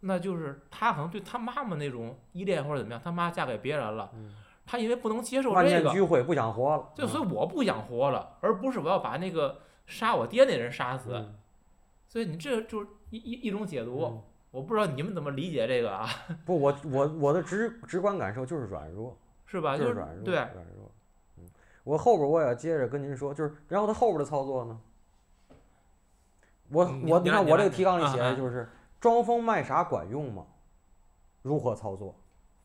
[0.00, 4.34] 那就是他可能对他妈妈那种依恋或者怎么样，他妈嫁给别人了，嗯，
[4.66, 6.92] 他因为不能接受这个，念俱灰，不想活了。
[6.96, 11.12] 就所以我不想活了，而不是我要把那个杀我爹那人杀死。
[11.14, 11.38] 嗯。
[12.08, 14.22] 所以你这就是一一一种解读，嗯。
[14.50, 16.06] 我不知道你们怎么理解这个啊，
[16.44, 19.78] 不，我我我的直直观感受就是软弱，是吧？
[19.78, 20.92] 就是软弱，对，软弱。
[21.38, 21.48] 嗯，
[21.84, 24.78] 我后边我也要接着跟您说，就是然后他后边的操作呢，
[26.72, 28.68] 我我你看我这个提纲里写的就是
[29.00, 30.44] 装疯卖傻管用吗？
[31.42, 32.14] 如何操作？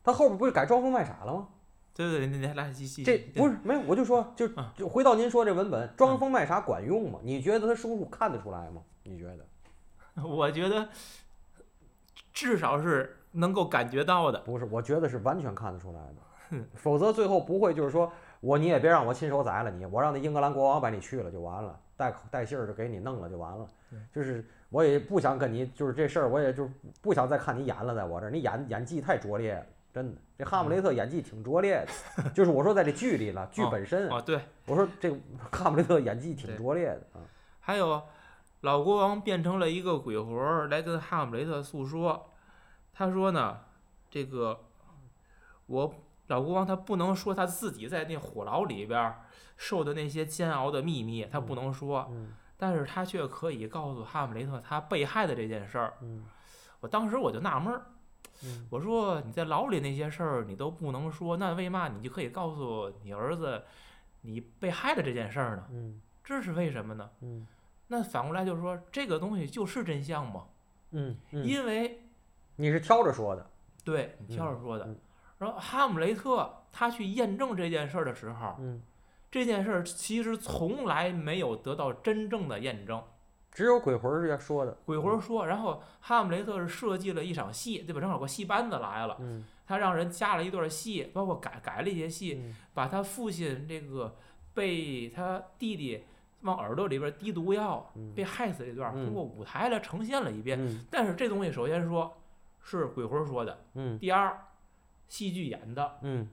[0.02, 1.48] 他后边不是改装疯卖傻了吗？
[1.94, 3.02] 对对对，你来来继续。
[3.02, 7.18] 这不是没有，我就说就啊就回到您说这文本，装疯卖傻管用吗？
[7.22, 8.82] 你觉得他叔叔看得出来吗？
[9.02, 9.44] 你觉得？
[10.22, 10.88] 我觉得
[12.32, 14.38] 至少是能够感觉到的。
[14.40, 23.74] 不是，我觉得是完全看得出来的，否则最后不会就是说我你也别让我亲手宰了你，我让那英格兰国王把你去了就完了，带口带信儿就给你弄了就完了对。
[24.12, 26.70] 就是我也不想跟你就是这事儿，我也就
[27.00, 30.20] 不想再看你演了，在我这儿，你演演技太拙劣了，真的。
[30.38, 31.84] 这哈姆雷特演技挺拙劣
[32.16, 35.16] 的， 就是我说在这剧里了，剧哦本身，啊，对，我说这个
[35.50, 37.20] 哈姆雷特演技挺拙劣的啊。
[37.60, 38.02] 还有
[38.60, 42.30] 老国王变成了一个鬼魂儿来跟哈姆雷特诉说。
[42.92, 43.58] 他说呢，
[44.10, 44.64] 这个
[45.66, 45.94] 我
[46.26, 49.22] 老国王他不能说他自己在那火牢里边儿
[49.56, 55.94] 受的那些煎熬的秘密，他不能说，嗯但是他却可以告诉哈姆雷特他被害的这件事儿。
[56.02, 56.26] 嗯
[56.80, 57.86] 我当时我就纳闷儿，
[58.44, 63.62] 嗯我说你在牢里那些事儿你都不能说，那为嘛你就可以告诉你儿子
[64.20, 65.64] 你被害的这件事儿呢？
[65.70, 67.08] 嗯这是为什么呢？
[67.20, 67.46] 嗯
[67.86, 70.44] 那反过来就是说，这个东西就是真相吗？
[70.90, 72.02] 嗯嗯，因为
[72.56, 73.50] 你是挑着说的，
[73.82, 74.96] 对你挑着说的嗯，
[75.38, 78.80] 然后哈姆雷特他去验证这件事儿的时候，嗯，
[79.30, 83.02] 这件事儿其实从来没有得到真正的验证。
[83.50, 88.00] 只有鬼魂儿是要说的，鬼魂说，然后哈姆雷特是设计了一场戏，对吧？
[88.00, 94.16] 正好有个戏班子来了，嗯他让人加了一段戏，包括改改了一些戏，嗯把他父亲这个
[94.54, 96.04] 被他弟弟
[96.42, 100.58] 往耳朵里边滴毒药嗯被害死这段，嗯通过舞台来呈现了一遍。
[100.60, 102.16] 嗯但是这东西首先说
[102.62, 104.46] 是鬼魂说的，嗯第二，
[105.08, 106.30] 戏剧演的，嗯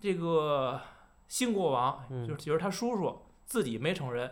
[0.00, 0.80] 这个
[1.28, 4.30] 新国王嗯就是就是他叔叔自己没承认，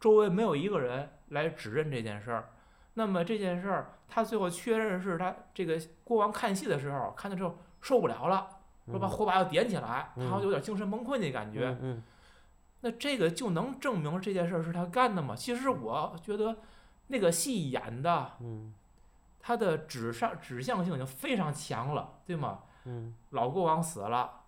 [0.00, 2.50] 周围没有一个人来指认这件事儿。
[2.94, 8.48] 那么这件事儿，他最后确认是他这个国王看戏的时候看的时候受不了了，
[8.86, 11.76] 说把火把要点起来，他好像有点精神崩溃那感觉。
[11.80, 12.02] 嗯
[12.84, 15.36] 那这个就能证明这件事儿是他干的吗？
[15.36, 16.56] 其实我觉得
[17.06, 18.32] 那个戏演的，
[19.38, 22.58] 他的指上指向性已经非常强了，对吗？
[22.84, 24.41] 嗯老国王死了，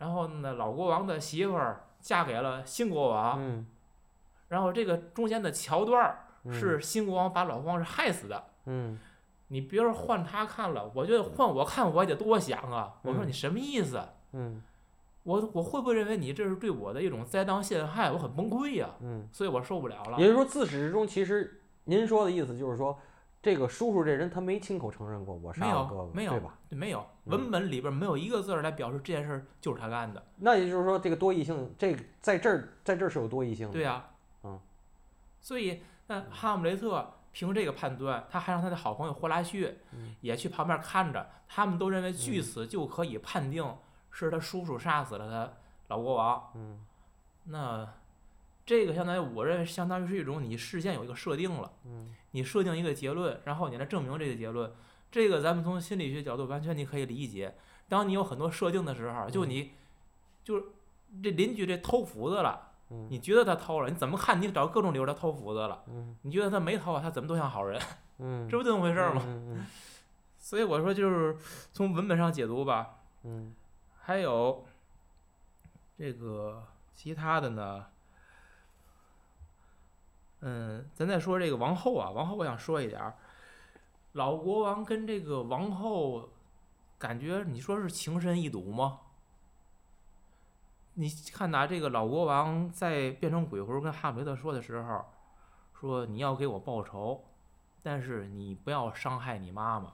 [0.00, 3.64] 然后呢，老国王的媳妇儿嫁给了新国王，嗯
[4.48, 8.44] 然后这个中间的桥段儿嗯是新国王把老国王是害死的。
[8.66, 8.98] 嗯
[9.48, 12.94] 你别说换他看了，我觉得换我看我也得多想啊！
[13.02, 14.02] 我说嗯你什么意思？
[14.32, 14.62] 嗯
[15.24, 18.10] 我我会不会认为你这是对我的一种栽赃陷害？
[18.10, 20.24] 我很崩溃呀、嗯，所以我受不了了也。
[20.24, 22.98] 就是说自始至终，其实您说的意思就是说，
[23.42, 26.58] 这个叔叔这人他没亲口承认过我杀了哥哥，没有对吧？
[26.68, 30.22] 没有，嗯文本里边没有一个字儿来表示这件事儿就是他干的。
[30.36, 33.72] 那也就是说，这个多异性，这个在这儿在这儿是有多异性的。
[33.72, 34.04] 对呀、
[34.42, 34.60] 嗯，
[35.40, 43.74] 所以那哈姆雷特凭这个判断，他还让他的好朋友霍拉旭嗯也去旁边看着，他们都认为据此就可以判定
[44.10, 45.52] 是他叔叔杀死了他
[45.88, 46.50] 老国王。
[46.54, 46.84] 嗯
[47.44, 47.88] 那
[48.70, 54.72] 这个相当于我认为相当于是一种你事先有一个设定了，嗯你设定一个结论，然后你来证明这个结论。
[55.10, 57.56] 这个咱们从心理学角度完全你可以理解。
[57.88, 59.72] 当你有很多设定的时候，就嗯你
[60.44, 60.64] 就是
[61.20, 62.68] 这邻居这偷斧子了。
[62.90, 64.40] 嗯你觉得他偷了，你怎么看？
[64.40, 65.82] 你找各种理由他偷斧子了。
[65.88, 67.00] 嗯你觉得他没偷啊？
[67.02, 67.82] 他怎么都像好人，
[68.18, 69.20] 嗯，这不这么回事儿吗？
[70.38, 71.36] 所以我说，就是
[71.72, 73.00] 从文本上解读吧。
[73.24, 73.52] 嗯
[74.02, 74.64] 还有
[75.98, 76.62] 这个
[76.94, 77.86] 其他的呢，
[80.40, 83.14] 嗯，咱再说这个王后啊，王后我想说一点儿，
[84.12, 86.30] 老国王跟这个王后，
[86.98, 89.00] 感觉你说是情深意笃吗？
[90.94, 95.04] 你看呐，这个老国王在变成鬼魂跟哈姆雷特说的时候，
[95.72, 97.22] 说你要给我报仇，
[97.82, 99.92] 但是你不要伤害你妈妈，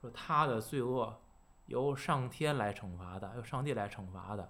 [0.00, 1.18] 说她的罪恶
[1.66, 4.48] 由上天来惩罚的，由上帝来惩罚的。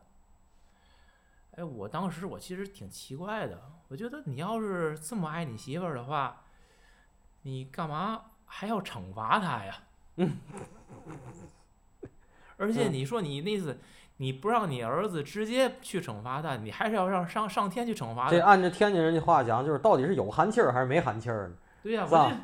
[1.59, 6.43] 哎，我当时我其实挺奇怪的，我觉得你要是这么爱你媳妇儿的话，
[7.43, 9.77] 你干嘛还要惩罚她呀？
[12.57, 13.77] 而且嗯你说你那意思，
[14.19, 18.31] 你不让你儿子直接去惩罚他，你还是要让上上天去惩罚他。
[18.31, 21.55] 这按照天津人的话讲，就是到底是有寒气儿还是没寒气儿呢？
[21.83, 22.37] 对呀、我这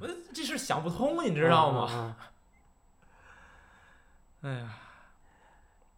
[0.00, 1.88] 我这这事想不通，你知道吗？
[1.92, 2.14] 嗯？
[4.42, 4.74] 嗯哎呀，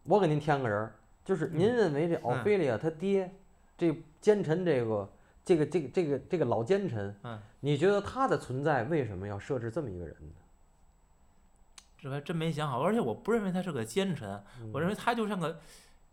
[0.04, 0.94] 我给您添个人儿，
[1.29, 3.31] 就是您认为这奥嗯菲利亚他爹，
[3.77, 5.12] 这奸臣这个
[5.45, 10.33] 这个这个这个这个老奸臣，嗯，你觉得他的存在为什么要设置这么一个人呢？
[11.99, 15.61] 这还真没想好，而且我不认为他是个奸臣，我认为他就像个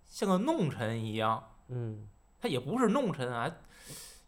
[0.06, 2.10] 像个弄臣一样，嗯
[2.42, 3.50] 他也不是弄臣啊，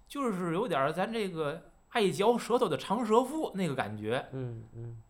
[0.08, 4.26] 就是有点儿咱这个爱嚼舌头的长舌妇那个感觉。
[4.32, 5.02] 嗯嗯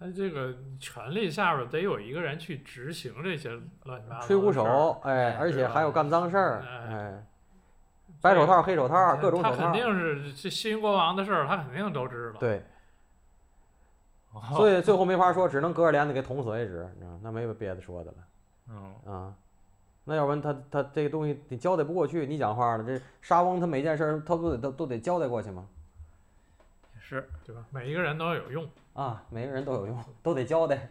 [0.00, 3.50] 他这个权力下边得有一个人去执行这些
[3.84, 7.26] 乱七八糟的吹鼓手，哎，哎而且还有干脏事儿，哎哎，
[8.22, 12.40] 白手套、黑手套，各种他手套，肯定是这新国王的事儿，他肯定都知道。
[12.40, 12.64] 对，
[14.32, 18.16] 哦所以最后没法说，只能隔着帘子给捅死为止，你知道吗那没有别的说的了
[18.70, 19.34] 嗯，啊。
[20.04, 25.66] 那要不然他他这个东西你交代不过去，你讲话了，这沙翁他每件事儿他不得都都得交代过去吗？
[26.94, 27.28] 也是。
[27.44, 27.62] 对吧？
[27.70, 28.66] 每一个人都要有用。
[28.94, 30.90] 啊，每个人都有用，都得交代。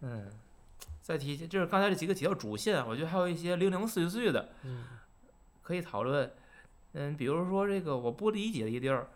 [0.00, 0.30] 嗯，
[1.00, 4.84] 再提，就是刚才这几个几条主线，我觉得还有一些零零碎碎的嗯
[5.62, 6.30] 可以讨论。
[6.92, 9.08] 嗯，比如说这个我不理解的一地儿，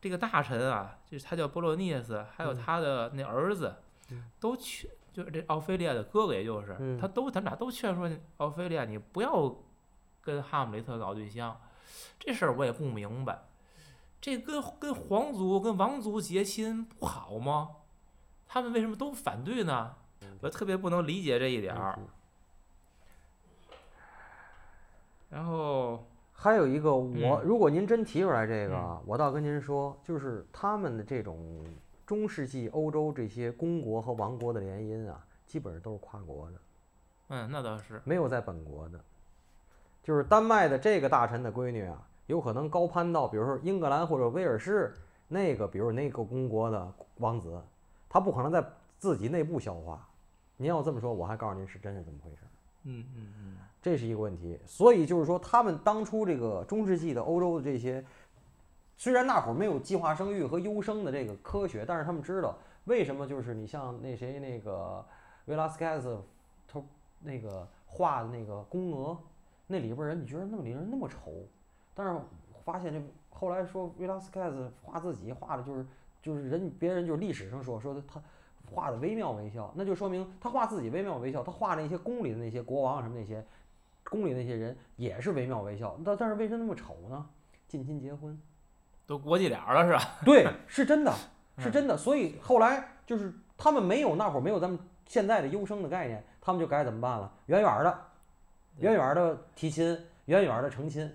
[0.00, 3.74] 这个大臣啊，就是他叫波洛涅斯，还有嗯他的那儿子
[4.10, 9.54] 嗯，都劝，就是这奥菲利亚的哥哥，也就是嗯他都他们俩都劝说奥菲利亚，你不要
[10.20, 11.60] 跟哈姆雷特搞对象，
[12.18, 13.42] 这事儿我也不明白，
[14.22, 17.70] 这跟跟皇族跟王族结亲不好吗？
[18.46, 19.94] 他们为什么都反对呢？
[20.40, 21.94] 我特别不能理解这一点儿。
[21.98, 22.06] 嗯
[25.28, 31.64] 然后，还有一个，我嗯如果您真提出来这个嗯啊，我倒跟您说，就是他们的这种
[32.04, 36.58] 中世纪欧洲这些公国和王国的联姻啊，基本上都是跨国的，
[37.28, 39.00] 嗯，那倒是，没有在本国的。
[40.02, 44.94] 就是丹麦的这个大臣的闺女啊，有可能高攀到，比如说英格兰或者威尔士
[45.28, 47.60] 那个，比如那个公国的王子，
[48.08, 48.64] 他不可能在
[48.98, 50.06] 自己内部消化。
[50.56, 52.48] 您要这么说，我还告诉您是真是怎么回事儿。
[52.84, 54.58] 嗯嗯嗯，这是一个问题。
[54.64, 58.04] 所以就是说，他们当初这个中世纪的欧洲的这些，
[58.96, 65.04] 虽然那会儿没有计划生育和优生的这个科学，但是他们知道为什么就是你像那谁那个
[65.46, 66.20] 维拉斯凯斯，
[66.68, 66.82] 他
[67.20, 69.18] 那个画的那个宫娥，
[69.66, 71.32] 那里边儿人你觉得那么里人那么丑，
[71.94, 72.20] 但是
[72.64, 73.00] 发现这
[73.30, 75.86] 后来说维拉斯盖斯画自己画的就是
[76.22, 78.20] 就是人别人就是历史上说说的他。
[78.74, 83.44] 画的惟妙惟肖，那就说明他画自己惟妙惟肖，他画那些宫里的那些国王啊什么那些，
[84.04, 87.26] 宫里那些人也是惟妙惟肖，但但是为什么那么丑呢？
[87.68, 88.40] 近亲结婚，
[89.06, 90.16] 都国际脸儿了是吧？
[90.24, 91.12] 对，是真的，
[91.58, 91.94] 是嗯真的。
[91.98, 97.30] 所以后来就是他们没有那会儿没有咱们现在的优生的概念，他们就该怎么办了？
[97.46, 97.98] 远远的，
[98.80, 99.84] 对远远的提亲，
[100.26, 101.12] 远远的成亲。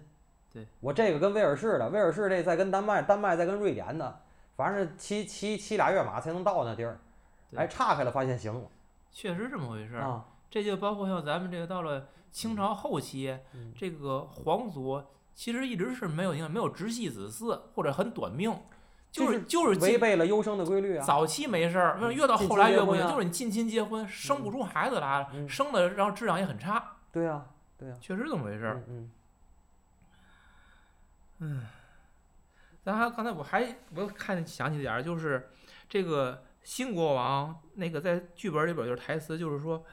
[0.58, 4.22] 对我这个跟威尔士的，威尔士这再跟丹麦，丹麦再跟瑞典的，
[4.56, 7.00] 反正骑骑骑俩月马才能到那地儿。
[7.52, 8.64] 对哎，岔开了发现行了
[9.12, 10.02] 确实这么回事儿。
[10.02, 15.02] 啊，这就包括像咱们这个到了清朝后期，嗯这个皇族
[15.34, 18.54] 其实一直是没有影响，没有直系子嗣或者很短命，
[19.12, 21.04] 就是就是违近背了优生的规律啊。
[21.06, 23.08] 早期没事儿，越到后来越不行？
[23.08, 27.46] 就是你近亲结婚生不出孩子来了，嗯生的然后质量也很差，对啊、
[27.78, 28.84] 对呀、确实这么回事儿。
[28.88, 29.10] 嗯
[32.84, 35.50] 咱还刚才我还我又看想起点儿，就是
[35.90, 39.84] 这个新国王那个在剧本里边儿就是台词，就是说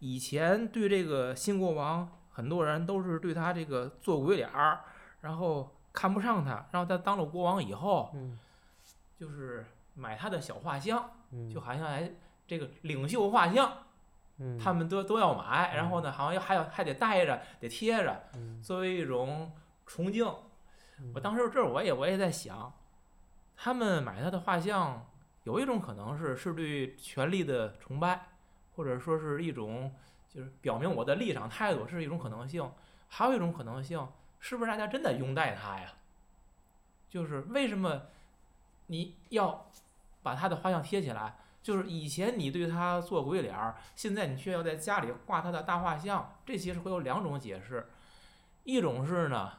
[0.00, 4.80] 以前对这个新国王很多人都是对他这个做鬼脸儿，
[5.20, 8.36] 然后看不上他，然后他当了国王以后，嗯
[9.16, 12.10] 就是买他的小画像，嗯，就好像哎
[12.48, 13.72] 这个领袖画像，
[14.38, 19.52] 嗯他们都都要买，然后呢好像要还要还得带着得贴着，嗯作为一种
[19.86, 20.26] 崇敬。
[21.14, 22.72] 我当时这儿我也我也在想，
[23.56, 25.06] 他们买他的画像，
[25.44, 28.28] 有一种可能是是对权力的崇拜，
[28.76, 29.94] 或者说是一种
[30.28, 32.70] 就是表明我的立场态度，是一种可能性。
[33.08, 34.06] 还有一种可能性，
[34.38, 35.92] 是不是大家真的拥戴他呀？
[37.08, 38.02] 就是为什么
[38.86, 39.68] 你要
[40.22, 41.36] 把他的画像贴起来？
[41.62, 47.86] 就是以前你对他做鬼脸儿，现在你却要在家里挂他的大画像，这其实会有两种解释，
[48.64, 49.58] 一种是呢，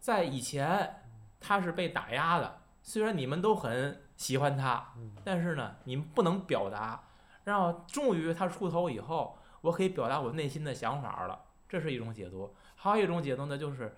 [0.00, 1.02] 在以前
[1.38, 7.04] 他是被打压的，虽然你们都很喜欢他，但是呢，你们不能表达。
[7.44, 12.54] 然后终于他出头以后，我可以表达我内心的想法了，这是一种解读。
[12.76, 13.96] 还有一种解读呢，就是，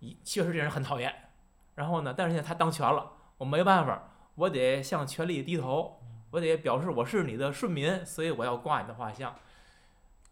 [0.00, 1.30] 一确实这人很讨厌，
[1.74, 9.34] 然后呢，但是现在他当权了，我没办法，我得向权力低头，我得表示我是你的顺民，所以我要挂你的画像。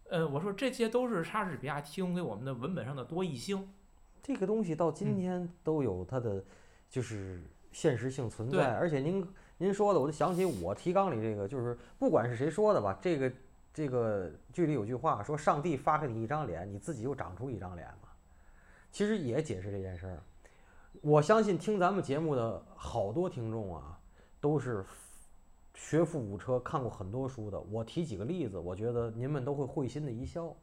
[0.09, 3.73] 呃，我说这些都是莎士比亚提供给我们的文本上的多义性。
[4.21, 6.43] 这个东西到今嗯天都有它的
[6.89, 13.31] 就是现实性存对在，而且您您说的，我就想起我提纲里这个，就是不管是谁说的吧，这个
[13.73, 18.09] 这个剧里有句话说，上帝发给你一张脸，你自己又长出一张脸嘛，
[18.91, 20.21] 其实也解释这件事儿。
[21.01, 23.97] 我相信听咱们节目的好多听众啊，
[24.39, 24.85] 都是
[25.73, 27.59] 学富五车，看过很多书的。
[27.59, 30.53] 我提几个例子，我觉得您们都会会心的一笑。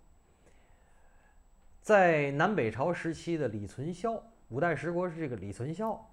[1.89, 6.07] 在南北朝时期的李存孝，五代十国是这个李存孝、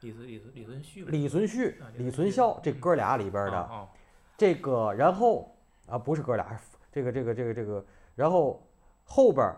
[0.00, 3.88] 李存李存李存勖李存勖啊、李李存孝这嗯哥俩里边的
[4.36, 6.60] 这个，然后啊不是哥俩，
[6.92, 7.82] 这个这个这个这个，
[8.14, 8.62] 然后
[9.02, 9.56] 后边儿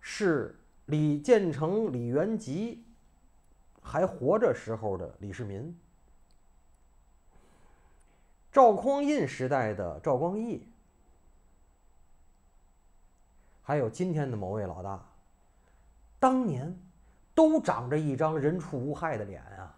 [0.00, 2.82] 是李建成、李元吉
[3.82, 5.78] 还活着时候的李世民，
[8.50, 10.66] 赵匡胤时代的赵光义，
[13.62, 15.00] 还有今天的某位老大，
[16.18, 16.76] 当年
[17.34, 19.74] 都长着一张人畜无害的脸啊，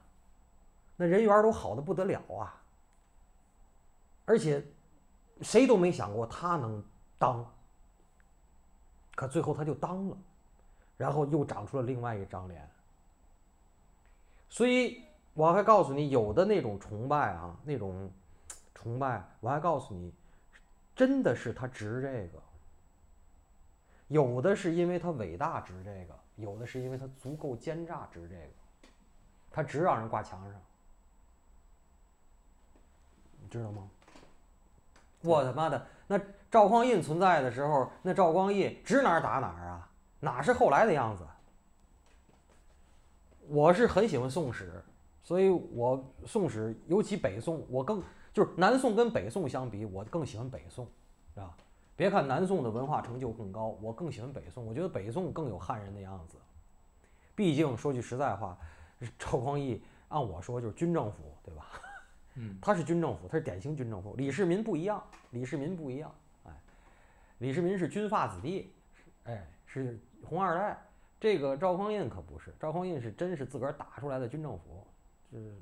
[0.96, 2.60] 那人缘都好的不得了啊。
[4.24, 4.64] 而且
[5.42, 6.82] 谁都没想过他能
[7.18, 7.44] 当，
[9.14, 10.16] 可最后他就当了，
[10.96, 12.66] 然后又长出了另外一张脸，
[14.48, 15.02] 所以
[15.34, 18.10] 我还告诉你，有的那种崇拜啊，那种
[18.74, 20.10] 崇拜，我还告诉你，
[20.96, 22.42] 真的是他值这个。
[24.14, 28.88] 有的是因为他伟大值这个，有的是因为他足够奸诈值这个，
[29.50, 30.60] 他值让人挂墙上，
[33.42, 33.90] 你知道吗？
[35.22, 36.16] 我他妈的，那
[36.48, 39.90] 赵匡胤存在的时候，那赵光义指哪儿打哪儿啊，
[40.20, 41.26] 哪是后来的样子？
[43.48, 44.80] 我是很喜欢宋史，
[45.24, 48.00] 所以我宋史，尤其北宋，我更
[48.32, 50.86] 就是南宋跟北宋相比，我更喜欢北宋，
[51.34, 51.56] 是吧？
[51.96, 54.66] 别看南宋的文化成就更高，我更喜欢北宋。
[54.66, 56.36] 我觉得北宋更有汉人的样子。
[57.34, 58.58] 毕竟说句实在话，
[59.18, 61.66] 赵匡胤按我说就是军政府，对吧？
[62.34, 64.14] 嗯， 他是军政府，他是典型军政府。
[64.16, 66.12] 李世民不一样，李世民不一样，
[66.44, 66.52] 哎，
[67.38, 68.72] 李世民是军阀子弟，
[69.24, 70.80] 哎，是红二代。
[71.20, 74.86] 这个赵匡胤可不是，赵匡胤是真是自个儿打出来的军政府，
[75.30, 75.54] 是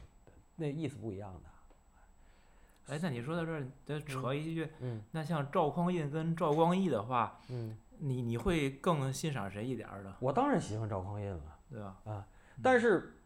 [0.57, 1.52] 那意思不一样的。
[2.89, 11.59] 哎，那你说到这儿，再扯一句，嗯那像赵匡胤跟赵光义的话，嗯，你你会更欣赏谁一点儿的，我当然喜欢赵匡胤了。
[11.71, 11.97] 对吧？
[12.05, 12.27] 啊，
[12.63, 13.17] 但是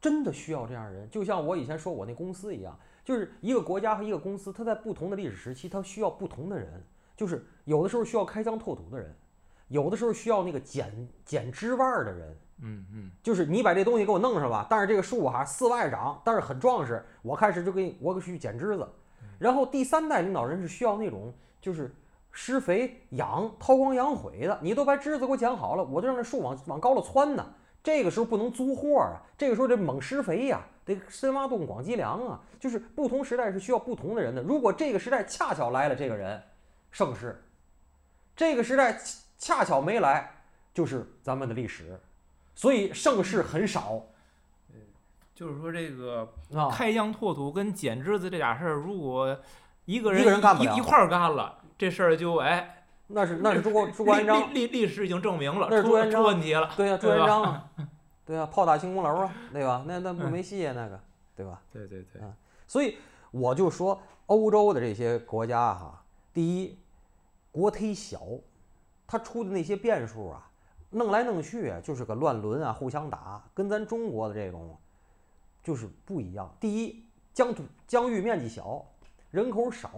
[0.00, 6.84] 真的需要这样人，就像我以前说我那公司一样，就是一个国家和一个公司，它在不同的历史时期，它需要不同的人，
[7.16, 9.14] 就是有的时候需要开疆拓土的人，
[9.68, 12.36] 有的时候需要那个剪剪枝蔓儿的人。
[12.62, 18.88] 嗯嗯，就是你把这东西给我弄上吧，但是这个树哈四外长，但是很壮实，我开始就给你我给去剪枝子。
[19.38, 21.94] 然后第三代领导人是需要那种就是
[22.32, 27.46] 施肥养韬光养晦的，你都把枝子给我剪好了，我就让这树往往高了窜呢。
[27.82, 32.40] 这个时候不能租货啊，这个时候得猛施肥呀、得深挖洞广积粮啊。
[32.58, 34.42] 就是不同时代是需要不同的人的。
[34.42, 36.42] 如果这个时代恰巧来了这个人，
[36.90, 37.30] 盛世；
[38.34, 38.98] 这个时代
[39.38, 40.28] 恰巧没来，
[40.74, 42.00] 就是咱们的历史。
[42.56, 44.02] 所以盛世很少
[45.32, 46.68] 就是说这个啊。
[46.70, 49.38] 开疆拓土跟剪枝子这俩事儿，如果
[49.84, 57.68] 一个人一个人干不了一一块儿干了，这事儿就哎，那是那是朱国朱元璋，历历历史已经证明了，那是朱元璋出问题了，对呀、朱元璋啊，
[58.24, 59.84] 对呀、炮打兴风楼啊，对吧？
[59.86, 60.98] 那那没戏啊，那个，
[61.36, 61.60] 对吧？
[61.70, 62.34] 对对对啊
[62.66, 62.96] 所以
[63.30, 66.02] 我就说，欧洲的这些国家哈，
[66.32, 66.78] 第一，
[67.52, 68.22] 国忒小，
[69.06, 70.45] 他出的那些变数啊，
[70.96, 74.74] 弄来弄去，就是个乱伦啊，互相打，跟咱中国的这种
[75.62, 76.50] 就是不一样。
[76.58, 78.82] 第一，疆土疆域面积小，
[79.30, 79.90] 人口少，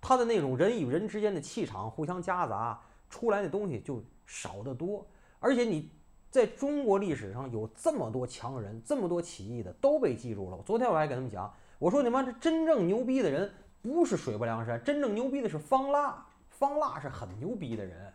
[0.00, 2.80] 他的那种人与人之间的气场互相夹杂，
[3.10, 5.04] 出来的东西就少得多。
[5.40, 5.90] 而且你
[6.30, 10.62] 在中国历史上有这么多强人，这么多起义的都被记住了。
[10.64, 16.24] 昨天我还跟他们讲，我说你妈这真正牛逼的人不是水泊梁山，真正牛逼的是方腊。
[16.50, 18.14] 方腊是很牛逼的人，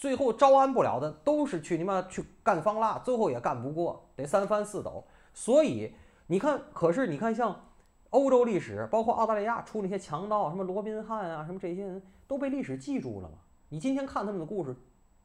[0.00, 5.04] 最后招安不了的都是去你妈去干方腊，最后也干不过，得三翻四抖。
[5.34, 5.94] 所以
[6.26, 7.68] 你看，可是你看像
[8.08, 13.34] 欧洲历史，包括澳大利亚出那些强盗，什么罗宾汉啊，什么这些人都被历史记住了嘛。
[13.68, 14.74] 你今天看他们的故事，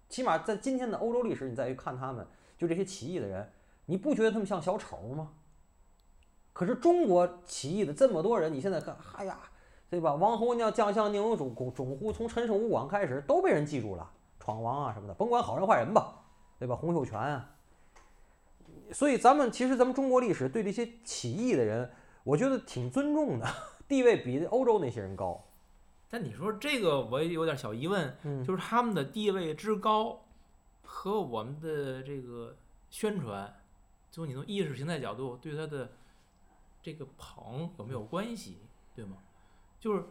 [0.10, 3.50] 起码在今天的欧洲历史，你再去看他们，就这些起义的人，
[3.86, 5.30] 你不觉得他们像小丑吗？
[6.52, 9.40] 可是中国起义的这么多人，你现在看，哎呀，
[9.90, 10.16] 对吧？
[10.16, 12.12] 王侯将相宁有种种乎？
[12.12, 14.12] 从陈胜吴广开始都被人记住了，
[14.46, 16.22] 闯王啊什么的，甭管好人坏人吧，
[16.60, 16.76] 对吧？
[16.76, 17.50] 洪秀全啊。
[18.92, 21.92] 所以咱们其实咱们中国历史对这些起义的人，
[22.24, 23.48] 我觉得挺尊重的，
[23.90, 25.44] 地位比欧洲那些人高。
[26.08, 30.24] 但你说这个我也有点小疑问，嗯，就是他们的地位之高
[30.84, 32.56] 和我们的这个
[32.92, 33.52] 宣传，
[34.12, 35.90] 就你从意识形态角度对他的
[36.84, 38.60] 这个捧有没有关系，
[38.96, 39.18] 对吗？
[39.80, 40.06] 就是你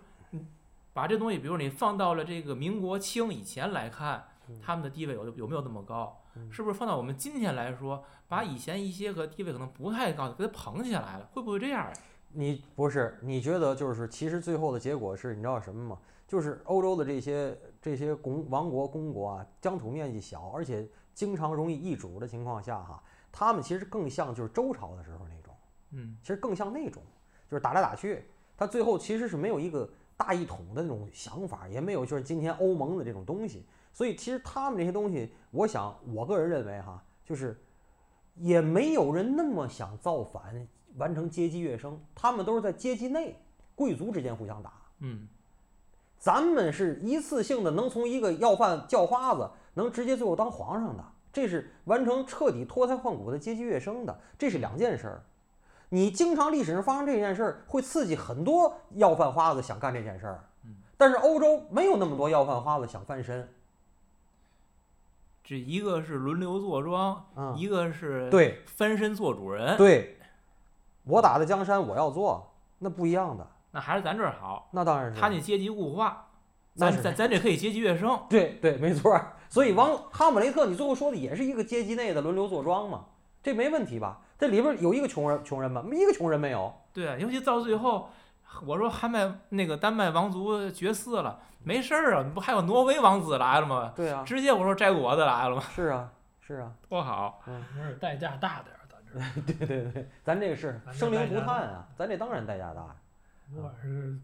[0.94, 4.24] 把这东西，比如你放到了这个民国清以前来看，
[4.62, 6.22] 他们的地位有有没有那么高？
[6.36, 11.28] 嗯是不是放到我们今天来说，把以前一些个地位可能不太高的给它捧起来了？
[11.32, 11.92] 会不会这样呀？
[12.30, 13.18] 你不是？
[13.22, 15.98] 你觉得就是其实最后的结果是你知道什么吗？
[16.26, 25.54] 就是欧洲的这些这些公王国公国啊，疆土面积小，而且经常容易易主的情况下哈，他们其实更像就是周朝的时候那种。
[25.90, 27.00] 嗯其实更像那种，
[27.48, 28.24] 就是打来打去，
[28.56, 33.64] 他最后其实是没有一个大一统的那种想法，也没有就是今天欧盟的这种东西。
[33.92, 37.60] 所以其实他们这些东西，我想我个人认为哈，就是
[38.34, 43.36] 也没有人那么想造反，完成阶级跃升，他们都是在阶级内
[43.74, 44.72] 贵族之间互相打。
[44.98, 45.28] 嗯
[46.18, 55.22] 咱们是一次性的能从一个要饭叫花子，能直接最后当皇上的，这是完成彻底脱胎换骨的阶级跃升的，这是两件事儿。
[55.94, 60.44] 你经常历史上发生这件事儿，会刺激很多要饭花子想干这件事儿。
[60.96, 63.48] 但是欧洲没有那么多要饭花子想翻身。
[65.44, 70.18] 这一个是轮流坐庄，嗯，一个是对翻身做主人，对，
[71.04, 74.68] 我打的江山我要做，那不一样的，那还是咱这儿好。
[74.72, 76.26] 那当然是他那阶级固化，
[76.72, 78.18] 那咱咱咱这可以阶级跃升。
[78.28, 79.16] 对对，没错。
[79.48, 83.04] 所以王哈姆雷特，你最后说的也是一个阶级内的轮流坐庄嘛，
[83.40, 84.22] 这没问题吧？
[84.38, 85.84] 这里边有一个穷人穷人吗？
[85.92, 86.72] 一个穷人没有。
[86.92, 88.10] 对啊，尤其到最后，
[88.66, 93.92] 我说还麦那个丹麦王族绝嗣了，没事儿啊，不还有挪威王子来了吗？
[93.96, 95.62] 对啊，直接我说摘果子来了吗？
[95.74, 97.42] 是啊，是啊，多好！
[97.44, 98.98] 不是代价大点儿，咱
[99.46, 102.94] 这 对对对，咱这个是生灵涂炭啊，咱这当然代价大。
[103.54, 104.16] 不管是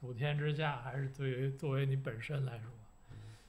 [0.00, 2.66] 普天之下，还是对于作为你本身来说，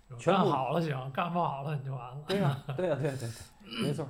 [0.10, 2.24] 嗯全好了行，干不好了你就完了。
[2.28, 4.08] 对呀、对呀、对对对，没错。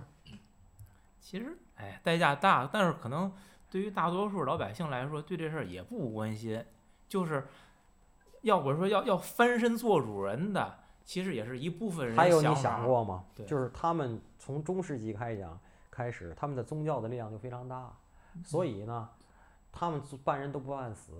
[1.21, 3.31] 其实，哎，代价大，但是可能
[3.69, 6.63] 对于大多数老百姓来说，对这事儿也不关心。
[7.07, 7.47] 就是
[8.41, 13.25] 要我说要要翻身做主人的，其实也是一部分人还有你想过吗？
[13.35, 15.59] 对就是他们从中世纪开讲
[15.91, 17.93] 开始，他们的宗教的力量就非常大，
[18.43, 19.09] 所以呢，
[19.71, 21.11] 他们办人都不办死，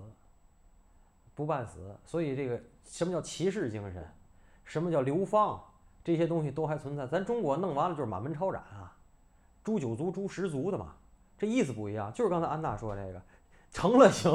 [1.34, 1.96] 不办死。
[2.04, 4.08] 所以这个什么叫骑士精神，
[4.64, 5.62] 什么叫流放，
[6.02, 7.06] 这些东西都还存在。
[7.06, 8.93] 咱中国弄完了就是满门抄斩啊，
[9.64, 10.94] 诛九族、诛十族的嘛，
[11.38, 12.12] 这意思不一样。
[12.12, 13.20] 就是刚才安娜说这个，
[13.70, 14.30] 成了行，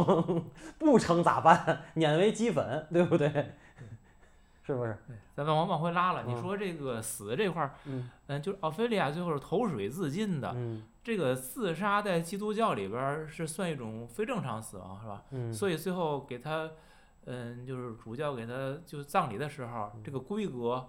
[0.78, 1.84] 不成咋办？
[1.94, 3.54] 碾为齑粉，对不对？
[4.64, 4.98] 是不是？
[5.36, 6.24] 咱们往往回拉了。
[6.24, 10.52] 你嗯说这个死这块儿，嗯嗯，就是奥菲利亚最后是投水自尽的。
[10.56, 15.24] 嗯这个自杀在基督教里边儿是算一种非正常死亡，是吧？
[15.32, 15.52] 嗯。
[15.52, 16.70] 所以最后给他，
[17.26, 20.88] 嗯，就是主教给他就葬礼的时候，这个规格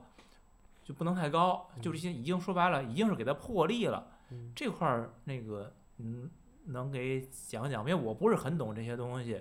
[0.91, 4.05] 就不能太高，就是已经已经说白了，已经是给他破例了。
[4.33, 6.29] 嗯这块儿那个，嗯，
[6.65, 7.83] 能给讲讲？
[7.83, 9.41] 因为我不是很懂这些东西。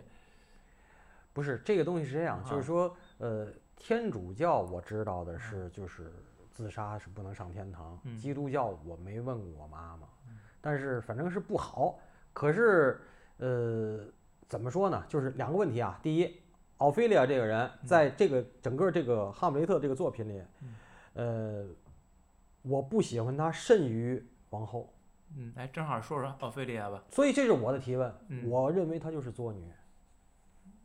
[1.34, 6.14] 不是这个东西是这样，就啊是说，呃，天主教我知道的是，就是
[6.52, 8.00] 自杀是不能上天堂。
[8.04, 10.08] 嗯基督教我没问过我妈妈，
[10.62, 11.98] 但是反正是不好。
[12.32, 13.02] 可是，
[13.38, 14.06] 呃，
[14.48, 15.04] 怎么说呢？
[15.10, 16.00] 就是两个问题啊。
[16.04, 16.42] 第一，
[16.78, 20.44] 奥菲利亚这个人在这个整个这个《哈姆雷特》这个作品里，
[21.14, 21.66] 呃，
[22.62, 24.94] 我不喜欢她甚于王后，
[25.36, 27.04] 嗯，来正好说说奥菲利亚吧。
[27.10, 28.14] 所以这是我的提问。
[28.28, 29.64] 嗯我认为她就是作女。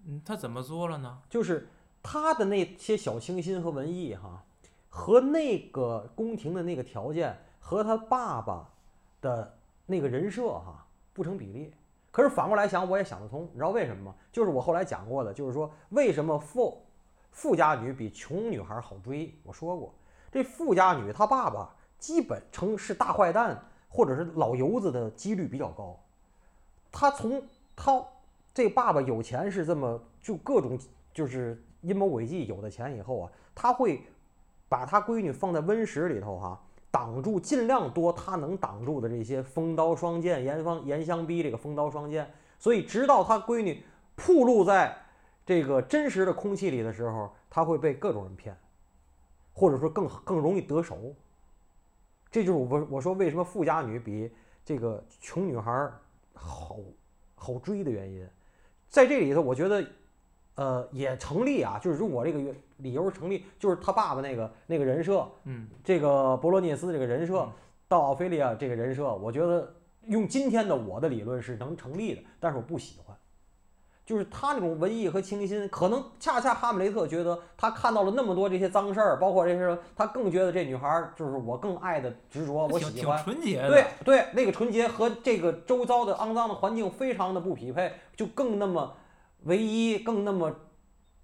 [0.07, 1.23] 嗯，她怎么作了呢？
[1.29, 1.69] 就是
[2.03, 4.45] 她的那些小清新和文艺哈，
[4.89, 8.71] 和那个宫廷的那个条件和她爸爸
[9.21, 11.73] 的那个人设哈不成比例。
[12.11, 14.15] 可是反过来想，我也想得通，你知道为什么吗？
[14.31, 16.87] 就是我后来讲过的，就是说为什么富
[17.33, 19.35] 富家女比穷女孩好追？
[19.43, 19.93] 我说过，
[20.35, 23.57] 这富家女她爸爸基本成是大坏蛋
[23.89, 25.97] 或者是老油子的几率比较高。
[26.91, 27.41] 他从
[27.77, 28.05] 他
[28.53, 30.77] 这爸爸有钱是这么就各种
[31.13, 34.03] 就是阴谋诡计有的钱以后啊，他会
[34.69, 36.61] 把他闺女放在温室里头哈、
[36.91, 42.29] 挡住尽量多他能挡住的这些风刀双剑、严方严相逼这个风刀双剑，
[42.59, 43.85] 所以直到他闺女
[44.17, 44.97] 暴露在
[45.47, 48.57] 这个真实的空气里的时候，他会被各种人骗，
[49.55, 50.99] 或者说更更容易得手。
[52.31, 54.31] 这就是我我说为什么富家女比
[54.65, 55.99] 这个穷女孩儿
[56.35, 56.81] 好
[57.35, 58.29] 好追的原因。
[58.89, 59.87] 在这里头，我觉得，
[60.57, 61.79] 呃，也成立啊。
[61.79, 67.53] 就是如果这个原理由成立，就是他爸爸那个那个人设，嗯，这个博罗涅斯这个人设嗯
[67.87, 69.73] 到奥菲利亚这个人设，我觉得
[70.07, 73.17] 用今天的我的理论是能成立的，但是我不喜欢。
[74.05, 83.23] 就是他那种文艺和清新，可能恰恰哈姆雷特觉得他看到了那么多这些脏事儿，包括这些，他更觉得这女孩儿就是我更爱的执着，我喜欢。
[83.25, 83.71] 纯洁的。
[83.71, 88.95] 对对，那个纯洁和这个周遭的肮脏的环境非常的不匹配，就更那么
[89.45, 90.55] 唯一，更那么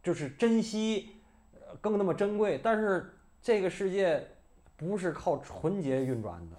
[0.03, 1.17] 就是珍惜，
[1.53, 2.59] 呃更那么珍贵。
[2.63, 4.27] 但是这个世界
[4.79, 6.57] 不是靠纯洁运转的，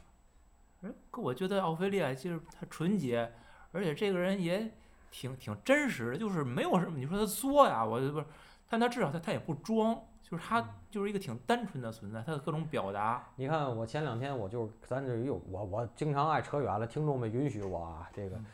[0.83, 3.31] 嗯，可我觉得奥菲利亚就是她纯洁，
[3.71, 4.71] 而且这个人也
[5.11, 8.25] 挺挺真实的，就是没有什么你说他作呀，我就不是，
[8.67, 9.93] 但他至少他他也不装，
[10.23, 18.45] 就是他就是一个挺单纯的存在，他的各种表达，你看，我前两天我就咱这有我我经常爱扯远了，听众们允许我啊，这个嗯。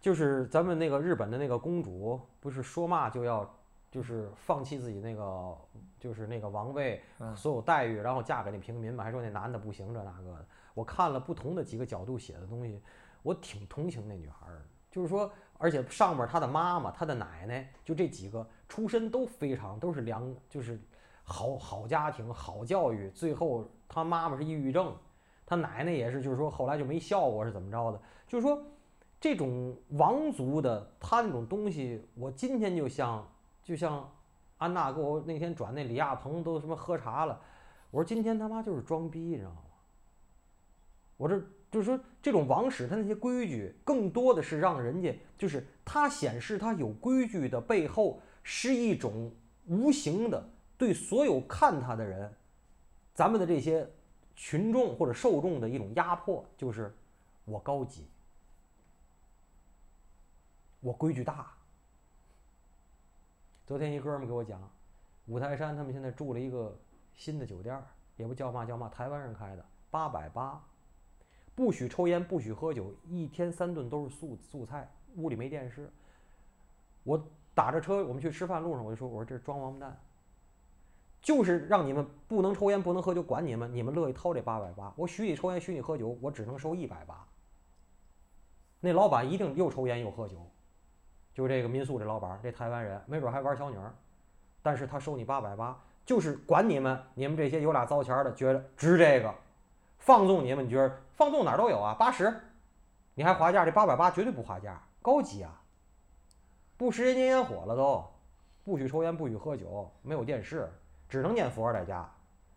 [0.00, 3.52] 就是咱们那个日本的那个公主，不是说嘛就要
[3.90, 5.58] 就是放弃自己那个
[5.98, 7.36] 就是那个王位嗯。
[7.36, 10.46] 所有待遇，然后嫁给那平民嘛，还说那男的不行这那个的。
[10.74, 12.80] 我看了不同的几个角度写的东西，
[13.24, 15.28] 我挺同情那女孩儿的，就是说，
[15.58, 20.80] 而且上面他的妈妈、他的奶奶，就这几个出身都非常都是良，就是
[21.24, 24.96] 好好家庭、好教育，最后他妈妈是抑郁症，
[25.44, 28.62] 他奶奶也是，就是说后来就没效果是怎么着的，就是说
[29.20, 33.28] 这种王族的他那种东西，我今天就像
[33.62, 34.08] 就像
[34.58, 37.40] 安娜给我那天转那李亚鹏都什么喝茶了，
[37.90, 39.62] 我说今天他妈就是装逼，你知道吗？
[41.16, 49.30] 我这就是说这种王室他那些规矩，更多的是让人家就是他显示他有规矩的背后是一种
[49.66, 52.32] 无形的对所有看他的人，
[53.14, 53.88] 咱们的这些
[54.34, 56.94] 群众或者受众的一种压迫，就是
[57.44, 58.06] 我高级，
[60.80, 61.52] 我规矩大。
[63.66, 64.58] 昨天一哥们给我讲，
[65.26, 66.74] 五台山他们现在住了一个
[67.14, 67.78] 新的酒店，
[68.16, 70.64] 也不叫嘛叫嘛，台湾人开的，八百八，
[71.58, 75.90] 不许抽烟，不许喝酒，一天三顿都是素素菜，屋里没电视。
[77.02, 77.20] 我
[77.52, 80.00] 打着车，我们去吃饭路上，我就说，我说这装王八蛋，
[81.20, 87.26] 就是让你们不能抽烟，不能喝酒，管你们，你们乐意掏这八百八，我许你抽烟，许你喝酒，我只能收一百八。
[88.78, 90.36] 那老板一定又抽烟又喝酒，
[91.34, 93.92] 就这个民宿这老板，这台湾人，没准还玩小女儿，
[94.62, 99.34] 但是他收你八百八，就是管你们，你们这些有俩糟钱的，觉得值这个，
[99.98, 102.32] 放纵你们，觉得放纵哪儿都有啊，八十，
[103.14, 105.62] 你还划价，这八百八绝对不划价，高级啊，
[106.76, 108.08] 不食人间烟火了都，
[108.62, 110.72] 不许抽烟，不许喝酒，没有电视，
[111.08, 112.08] 只能念佛在家。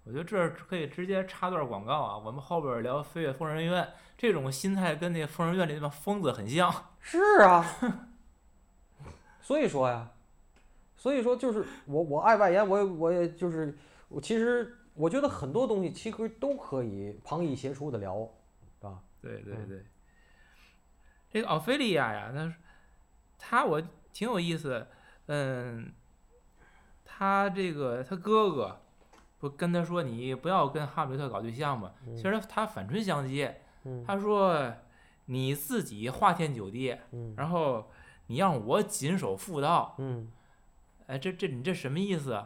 [0.04, 3.84] 我觉得这可以直接插段广告啊，我们后边聊《飞跃疯人院》，
[4.16, 6.72] 这种心态跟那疯人院里那帮疯子很像。
[7.00, 7.66] 是啊，
[9.42, 10.12] 所以说呀，
[10.96, 13.76] 所以说就是我我爱外延，我也我也就是
[14.08, 18.30] 我其实我觉得很多东西其实都可以旁逸斜出的聊，
[19.22, 19.86] 对对对，
[21.30, 22.54] 这个奥菲利亚呀，他
[23.38, 24.88] 他我挺有意思，
[25.28, 25.94] 嗯，
[27.06, 28.82] 他这个他哥哥
[29.40, 33.54] 不跟他说你不要跟哈姆雷特搞对象嘛，其实他反唇相讥，
[33.84, 34.04] 嗯。
[34.06, 34.74] 他说
[35.26, 37.34] 你自己花天酒地，嗯。
[37.38, 37.92] 然后
[38.28, 40.32] 你让我谨守妇道，嗯。
[41.08, 42.46] 哎，这这你这什么意思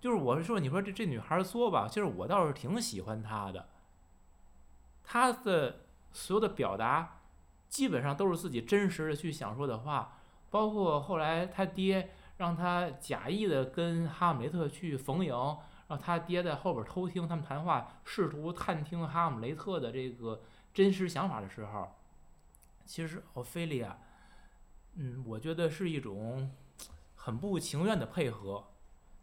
[0.00, 3.68] 就是我是说，你说这这女孩儿作吧，其实我倒是挺喜欢她的。
[5.02, 5.80] 她的
[6.14, 7.20] 所有的表达，
[7.68, 10.16] 基本上都是自己真实的去想说的话，
[10.48, 15.34] 包括后来他爹让他假意的跟哈姆雷特去逢迎，
[15.88, 20.40] 让他爹在后边偷听他们谈话，试图探听哈姆雷特的这个
[20.72, 21.92] 真实想法的时候，
[22.86, 23.98] 其实奥菲利亚，
[24.94, 26.50] 嗯，我觉得是一种
[27.16, 28.64] 很不情愿的配合。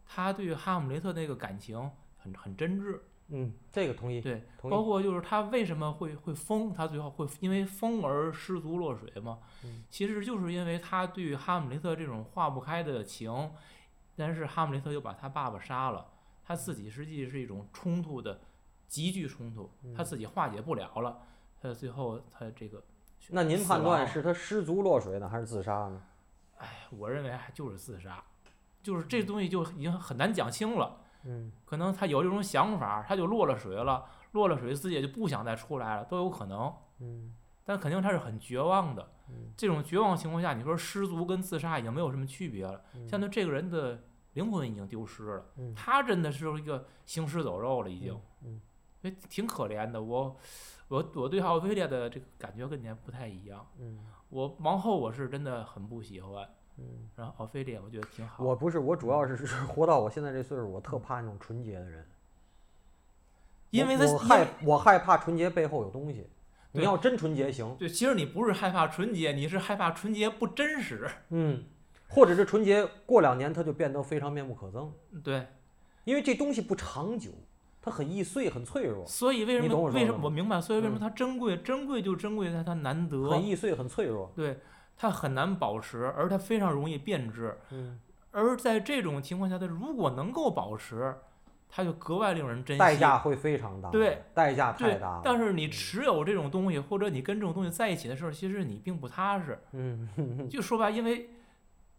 [0.06, 3.00] 他对哈姆雷特那个感情很很真挚，
[3.34, 9.40] 嗯，这个同意，对，包括就是他为什么会会疯，他最后会因为疯而失足落水嘛？
[9.64, 13.52] 嗯其实就是因为他对哈姆雷特这种化不开的情，
[14.16, 16.08] 但是哈姆雷特又把他爸爸杀了，
[16.44, 18.42] 他自己实际是一种冲突的
[18.88, 21.20] 急剧冲突，他嗯自己化解不了了，
[21.62, 22.84] 他最后他这个
[23.30, 26.02] 那您判断是他失足落水呢，还是自杀呢？
[26.58, 28.22] 哎，我认为还就是自杀，
[28.84, 30.98] 就是这东西就已经很难讲清了。
[31.26, 36.74] 嗯可能他有这种想法，他就落了水了，落了水自己也就不想再出来了，都有可能。
[37.00, 39.08] 嗯但肯定他是很绝望的。
[39.30, 44.04] 嗯这种绝望情况下，你说失足跟自杀已经没有什么区别了，嗯相对这个人的
[44.34, 48.60] 灵魂已经丢失了，嗯他真的是一个行尸走肉了，已经，嗯
[49.02, 50.02] 所以挺可怜的。
[50.02, 50.36] 我
[50.90, 53.66] 我我对奥菲利亚的这个感觉跟你还不太一样。
[53.80, 54.00] 嗯
[54.30, 56.48] 我王后我是真的很不喜欢，
[56.78, 57.10] 嗯。
[57.16, 58.44] 然后奥菲利亚我觉得挺好。
[58.44, 62.06] 我不是，我主要是是 活到我现在这岁数，我特怕那种纯洁的人。
[63.70, 66.28] 因为他我我害我害怕纯洁背后有东西。
[66.74, 71.06] 你要真纯洁行，对，其实你不是害怕纯洁，你是害怕纯洁不真实。
[71.28, 71.66] 嗯，
[72.08, 74.90] 或者是纯洁过两年它就变得非常面目可憎，
[75.22, 75.48] 对，
[76.06, 77.32] 因为这东西不长久，
[77.82, 80.62] 它很易碎，很脆弱，所以为什么为什么我明白？
[80.62, 81.58] 所以为什么嗯它珍贵？
[81.58, 84.32] 珍贵就珍贵在它难得，很易碎，很脆弱。
[84.34, 84.58] 对，
[85.02, 87.58] 它很难保持，而它非常容易变质。
[87.72, 88.00] 嗯，
[88.30, 91.16] 而在这种情况下，它如果能够保持，
[91.68, 92.80] 它就格外令人珍惜。
[92.80, 93.90] 代价会非常大。
[93.90, 99.58] 对，代价太大了。，但是你持有这种东西，或者你跟这种东西在一起的时候，其实你并不踏实。
[99.72, 100.08] 嗯，
[100.48, 101.32] 就说白，因为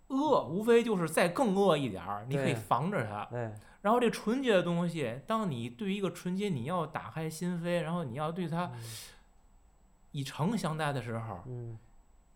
[0.07, 3.25] 恶无非就是再更恶一点儿，你可以防着它。
[3.33, 8.71] 对，然后这纯洁的东西，当你对于一个纯洁，你要打开心扉，然后你要对它
[10.13, 11.77] 以诚相待的时候，嗯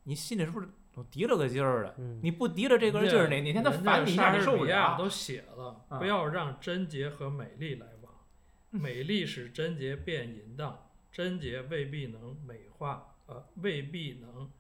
[0.07, 1.95] 你心里是不是都提了个劲儿的？
[1.99, 4.67] 嗯，你不提了这根劲儿，哪哪天他烦你一下，莎你受不了。
[4.67, 8.13] 士比亚都写了，啊不要让贞洁和美丽来往，
[8.71, 14.51] 美丽使贞洁变淫荡，贞洁未必能美化，呃，未必能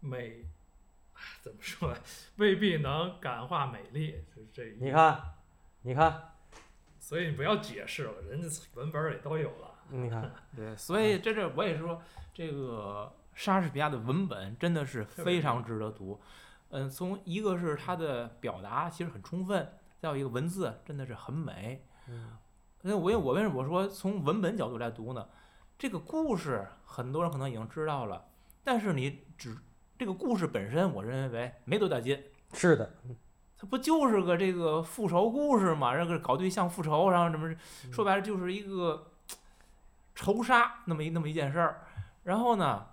[0.00, 0.44] 美，
[1.14, 1.98] 哎怎么说呀？
[2.36, 4.76] 未必能感化美丽，就是这一。
[4.78, 5.18] 你看，
[5.82, 6.34] 你看，
[7.00, 9.70] 所以你不要解释了，人家文本里都有了。
[9.88, 16.20] 你看， 对，所以这这我也是说，这个莎士比亚的文本真的是非常值得读。
[16.70, 21.86] 嗯，从一个是他的表达其实很充分，再有一个文字真的是很美。
[22.08, 22.36] 嗯
[22.86, 25.26] 那我我为什么我说从文本角度来读呢？
[25.78, 28.26] 这个故事很多人可能已经知道了，
[28.62, 29.56] 但是你只
[29.98, 32.22] 这个故事本身，我认为没多大劲。
[32.52, 32.94] 是的，
[33.56, 35.96] 它不就是个这个复仇故事嘛？
[35.96, 39.12] 这个搞对象复仇，然后什么嗯说白了就是一个
[40.14, 41.86] 仇杀那么一那么一件事儿。
[42.24, 42.86] 然后呢，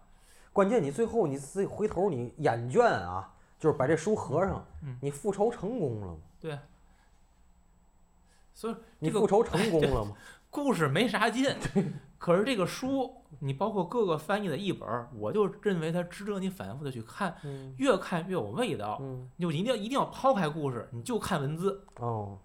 [0.53, 6.17] 关键你最后你自己回头你眼卷啊，就是把这书合上嗯，你复仇成功了吗？
[8.53, 10.13] 所以这个你复仇成功了吗？
[10.51, 11.55] 故事没啥劲，
[12.19, 18.97] 可是这个书，你包括各个翻译的译本儿，我就认为它值得你反复的去看，嗯越看越有味道。
[19.01, 21.85] 嗯你就一定要一定要抛开故事，你就看文字。
[21.99, 22.37] 哦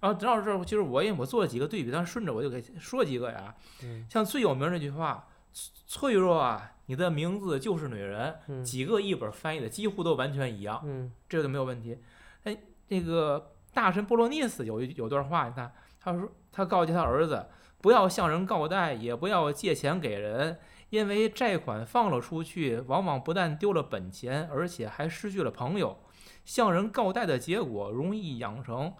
[0.00, 3.54] 然后正好这儿，其实我也我做了几个对比，但是顺着我就给说几个呀。
[3.82, 5.26] 嗯像最有名的这句话
[5.86, 11.98] “脆弱啊，你的名字就是女人”，嗯几个译本翻译的几乎都完全一样，嗯这个就没有问题。
[12.44, 12.56] 哎，
[12.88, 17.46] 那个大神波罗尼斯有一有段话，你看，他说他告诫他儿子，
[17.80, 20.58] 不要向人告贷，也不要借钱给人，
[20.90, 25.98] 因为债款放了出去，往往不但丢了本钱，而且还失去了朋友。
[26.44, 28.92] 向人告贷的结果，容易养成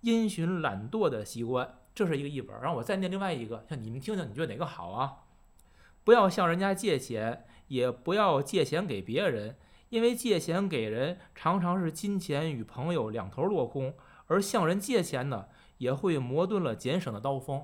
[0.00, 1.78] 因循懒惰的习惯。
[1.94, 5.12] 这是一个译本，然后我再念另外一个，像你们听听，你觉得哪个好啊？
[6.04, 9.56] 不要向人家借钱，也不要借钱给别人，
[9.88, 13.94] 因为借钱给人常常是金钱与朋友两头落空，
[14.26, 15.46] 而向人借钱呢，
[15.78, 17.62] 也会磨钝了俭省的刀锋。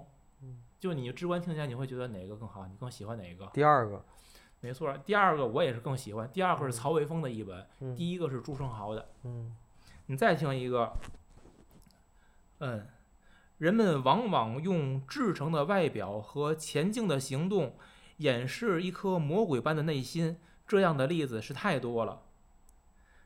[0.79, 2.65] 就你直观听起来，你会觉得哪个更好？
[2.69, 3.51] 你更喜欢哪个？
[3.53, 4.05] 第二个，
[4.61, 6.31] 没错，第二个我也是更喜欢。
[6.33, 9.09] 第二个是曹魏峰的译本，嗯第一个是朱生豪的。
[9.25, 9.57] 嗯
[10.07, 10.93] 你再听一个，
[12.61, 12.87] 嗯，
[13.59, 17.75] 人们往往用至诚的外表和前进的行动
[18.19, 22.23] 掩饰一颗魔鬼般的内心，这样的例子是太多了。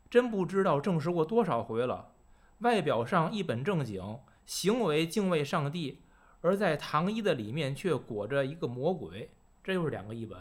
[0.09, 2.15] 真不知道证实过多少回了。
[2.59, 6.03] 外表上一本正经，行为敬畏上帝，
[6.43, 9.31] 而在糖衣的里面却裹着一个魔鬼，
[9.65, 10.39] 这又是两个译本。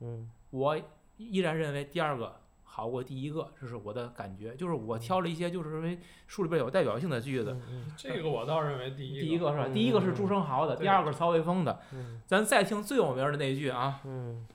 [0.00, 0.80] 嗯我
[1.16, 2.40] 依然认为第二个
[2.74, 4.54] 好过第一个，这是我的感觉。
[4.56, 7.54] 就是我挑了一些，就是因为书里边有代表性的句子。
[7.68, 9.66] 嗯这个我倒认为第一第一个是吧？
[9.68, 11.80] 嗯第一个是朱生豪的，对第二个是曹魏峰的。
[11.92, 14.46] 嗯咱再听最有名的那句啊，嗯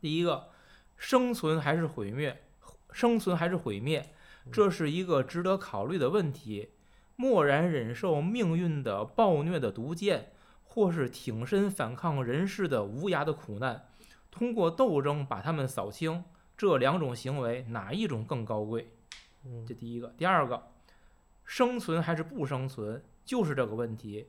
[0.00, 0.50] 第一个，
[0.96, 2.44] 生存还是毁灭？
[2.92, 4.14] 生存还是毁灭？
[4.52, 6.70] 这是一个值得考虑的问题。
[7.16, 10.30] 默然忍受命运的暴虐的毒箭，
[10.62, 13.88] 或是挺身反抗人世的无涯的苦难，
[14.30, 16.22] 通过斗争把他们扫清。
[16.56, 18.90] 这两种行为哪一种更高贵？
[19.44, 20.70] 嗯这第一个，第二个，
[21.44, 24.28] 生存还是不生存，就是这个问题，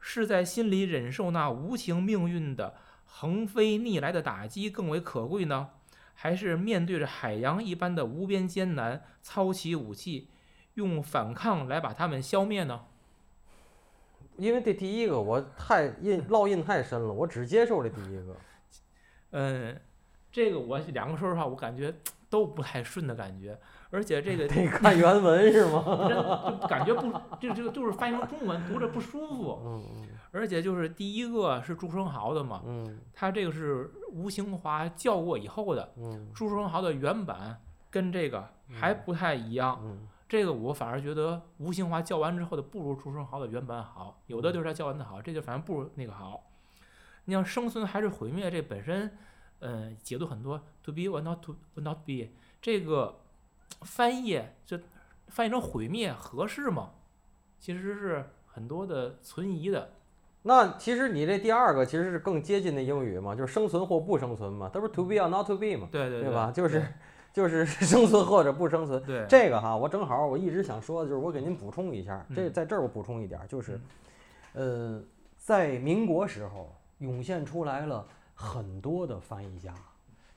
[0.00, 5.70] 是在心里忍受那无情命运的横飞逆来的打击更为可贵呢，
[6.14, 10.30] 还是面对着海洋一般的无边艰难，操起武器，
[10.74, 12.86] 用反抗来把他们消灭呢？
[14.36, 18.36] 因为这第一个我太印烙印太深了，我只接受这第一个。
[19.30, 19.80] 嗯，
[20.34, 21.94] 这个我两个说实话，我感觉
[22.28, 23.56] 都不太顺的感觉，
[23.90, 25.84] 而且这个 得看原文 是吗？
[26.08, 39.78] 真就感觉不，这这个就是翻译成中文读着不舒服，嗯而且就是第一个是朱生豪的嘛，嗯他这个是吴兴华校过以后的，嗯朱生豪的原版跟这个还不太一样。
[39.84, 46.50] 嗯这个我反而觉得吴兴华教完之后的不如朱生豪的原版好，有的就是他教完的好，这就反正不如那个好。
[47.26, 49.16] 你像生存还是毁灭，这本身，
[49.66, 52.28] 嗯、解读很多，to be or not to not be，
[52.60, 53.16] 这个
[53.80, 54.78] 翻译这
[55.28, 56.90] 翻译成毁灭合适吗？
[57.58, 59.90] 其实是很多的存疑的。
[60.42, 66.52] 那其实你这第二个其实是更接近的英语嘛，就是生存或不生存嘛，它不是 to be or not to be 嘛，对对对吧？
[66.54, 66.86] 就是
[67.32, 69.02] 就是生存或者不生存。
[69.04, 73.80] 对，这个哈，我正好我一直想说的就是，我给您补充一下，这嗯在这儿我补充一点儿，就是，
[74.52, 75.02] 呃，
[75.38, 79.74] 在民国时候涌现出来了很多的翻译家，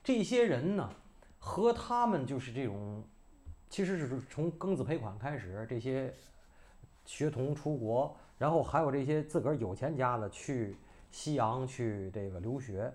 [0.02, 0.90] 这些人呢，
[1.38, 3.04] 和他们就是这种，
[3.68, 6.14] 其实是从庚子赔款开始，这些
[7.04, 10.76] 学童出国，然后还有这些自个儿有钱家的去
[11.10, 12.92] 西洋去这个留学，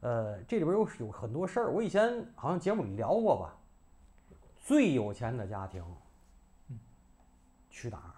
[0.00, 3.56] 呃，这里边有有很多事儿，我以前好像节目里聊过吧。
[4.66, 5.84] 最有钱的家庭，
[7.68, 8.14] 去哪儿？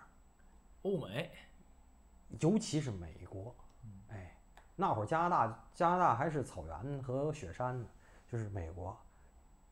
[0.83, 1.31] 欧美，
[2.39, 3.66] 尤其是美国，哎，
[4.77, 7.87] 那会儿加拿大加拿大还是草原和雪山呢，
[8.31, 8.97] 就是美国。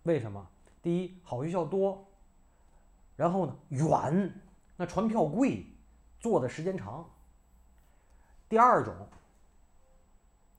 [0.04, 0.44] 为什么？
[0.82, 2.02] 第一，好学校多，
[3.14, 4.34] 然后呢远，
[4.76, 5.66] 那船票贵，
[6.18, 7.08] 坐的时间长。
[8.48, 8.94] 第二种，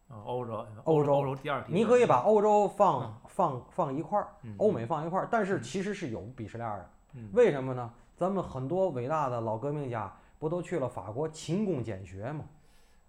[0.09, 6.89] 啊，欧洲，欧洲欧洲第二你可以把欧洲放嗯放放一块儿，嗯欧美放一块儿，但是其实是有鄙视链儿的。
[7.13, 7.91] 嗯为什么呢？
[8.15, 12.45] 咱们很多伟大的老革命家不都去了法国勤工俭学吗？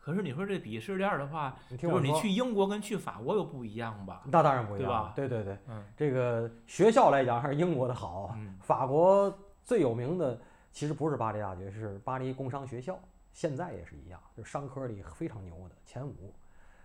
[0.07, 4.22] 可是你说这鄙视链儿的话，你听我说，就是你去英国跟去法国又不一样吧？
[4.26, 8.32] 那当然不一对吧样了，对对对，嗯这个学校来讲还是英国的好
[8.62, 10.38] 法国最有名的
[10.70, 12.96] 其实不是巴黎大学，是巴黎工商学校，
[13.32, 16.32] 现在也是一样，就是商科里非常牛的前五。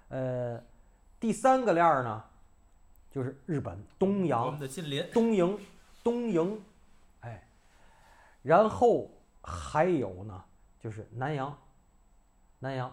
[0.10, 0.60] 呃，
[1.20, 2.24] 第三个链儿呢，
[3.12, 5.60] 就是日本东我洋们的近邻，东瀛，
[6.04, 6.58] 东瀛，
[7.20, 7.44] 哎，
[8.42, 9.12] 然后
[9.44, 10.44] 还有呢，
[10.80, 11.56] 就是南洋，
[12.58, 12.92] 南洋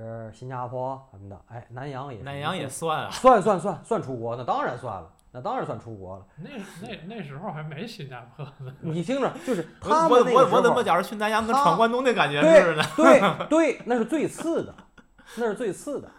[0.00, 3.10] 是新加坡什么的，哎，南洋也南洋也算啊。
[3.10, 6.26] 算算算算出国，那当然算了，那当然算出国了。
[6.36, 8.74] 那那那时候还没新加坡呢。
[8.80, 12.82] 你听着，就是我他我我们那个时候，我怎么觉着去南洋跟闯关东那感觉对似的？
[12.96, 14.74] 对对，那是最次的，
[15.36, 16.10] 那是最次的，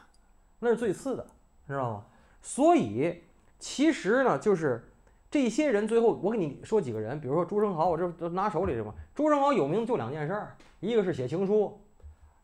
[0.60, 1.26] 那是最次的，
[1.68, 2.04] 知道吗？
[2.42, 3.24] 所以
[3.58, 4.92] 其实呢，就是
[5.32, 8.94] 这些人最后，我给你说几个人，比如说朱生豪，我这都拿手里这嘛。
[9.16, 11.82] 朱生豪有名就两件事儿，一个是写情书，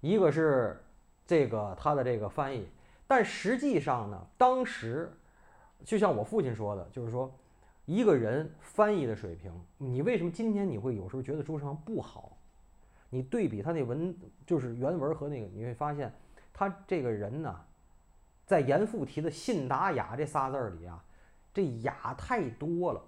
[0.02, 0.84] 一个是
[1.30, 2.68] 这个他的这个翻译。
[3.06, 5.14] 但实际上呢，当时
[5.86, 7.32] 就像我父亲说的，就是说
[7.86, 12.36] 一个人翻译的水平，你为什么今天你会有时候觉得朱生不好？
[13.12, 14.16] 你对比他那文，
[14.48, 16.12] 就是原文和那个，你会发现
[16.52, 17.56] 他这个人呢，
[18.48, 21.04] 在严复提的“信达雅”这仨字儿里啊，
[21.54, 23.02] 这雅太多了，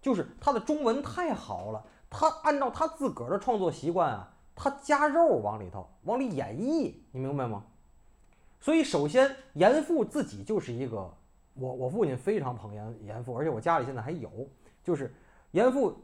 [0.00, 1.84] 就是他的中文太好了。
[2.10, 7.64] 他按照他自个儿的创作习惯啊，他加肉往里头，往里演绎，你明白吗？
[8.60, 11.12] 所以首先严复自己就是一个，
[11.54, 14.30] 我我父亲非常捧严严复，而且我家里现在还有，
[14.82, 15.12] 就是
[15.50, 15.94] 严复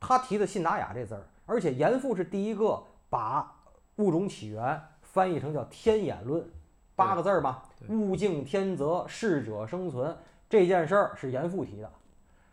[0.00, 3.54] 他提的“信达雅”这字儿，而且严复是第一个把
[3.96, 6.48] 物种起源翻译成叫天演论，
[6.96, 10.16] 八个字儿吧，物竞天择，适者生存
[10.48, 11.92] 这件事儿是严复提的。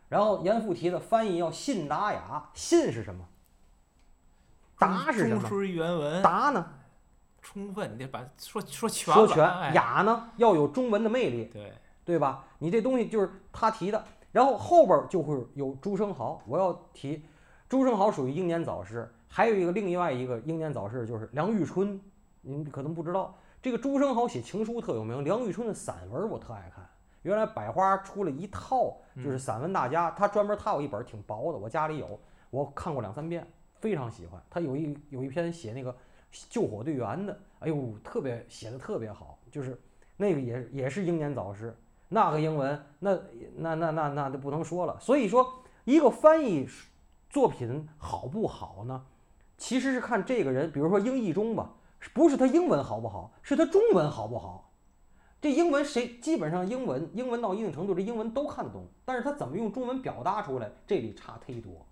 [0.10, 3.28] 然后严复提的翻译要信达雅，信是什么？
[4.78, 5.64] 达是什么？
[5.64, 6.66] 原文达呢？
[7.42, 9.14] 充分，你得把说说全。
[9.14, 9.50] 说全。
[9.50, 11.74] 哎雅呢要有中文的魅力，对，
[12.04, 12.44] 对吧？
[12.60, 16.42] 你这东西就是他提的，然后后边儿就会有朱生豪。
[16.46, 17.24] 我要提
[17.70, 22.00] 朱生豪属于英年早逝，还有一个另外一个英年早逝就是梁玉春，
[22.42, 26.86] 您可能不知道，这个朱生豪写情书特有名，梁玉春的散文我特爱看。
[27.24, 32.20] 原来百花出了一套，就是散文大家，他专门他有一本挺薄的，我家里有，
[32.50, 33.46] 我看过两三遍，
[33.80, 34.42] 非常喜欢。
[34.50, 35.96] 他有一有一篇写那个
[36.50, 39.80] 救火队员的，哎呦，特别写的特别好，就是
[40.18, 41.76] 那个也也是英年早逝。
[42.10, 43.20] 那个英文，那
[43.56, 44.98] 那那那那就不能说了。
[45.00, 46.68] 所以说，一个翻译
[47.30, 49.06] 作品好不好呢？
[49.58, 51.74] 其实是看这个人，比如说英译中吧，
[52.14, 54.72] 不是他英文好不好，是他中文好不好。
[55.42, 61.87] 这英文谁基本上英文英文到一定程度，这英文都看得懂，但是他怎么用中文表达出来，这里差忒多。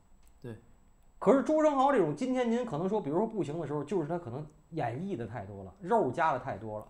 [1.19, 1.33] 对。
[1.33, 6.85] 可是朱生豪这种，今天您可能说，比如说不行的时候，就是他可能演绎的太多了，肉加的太多了。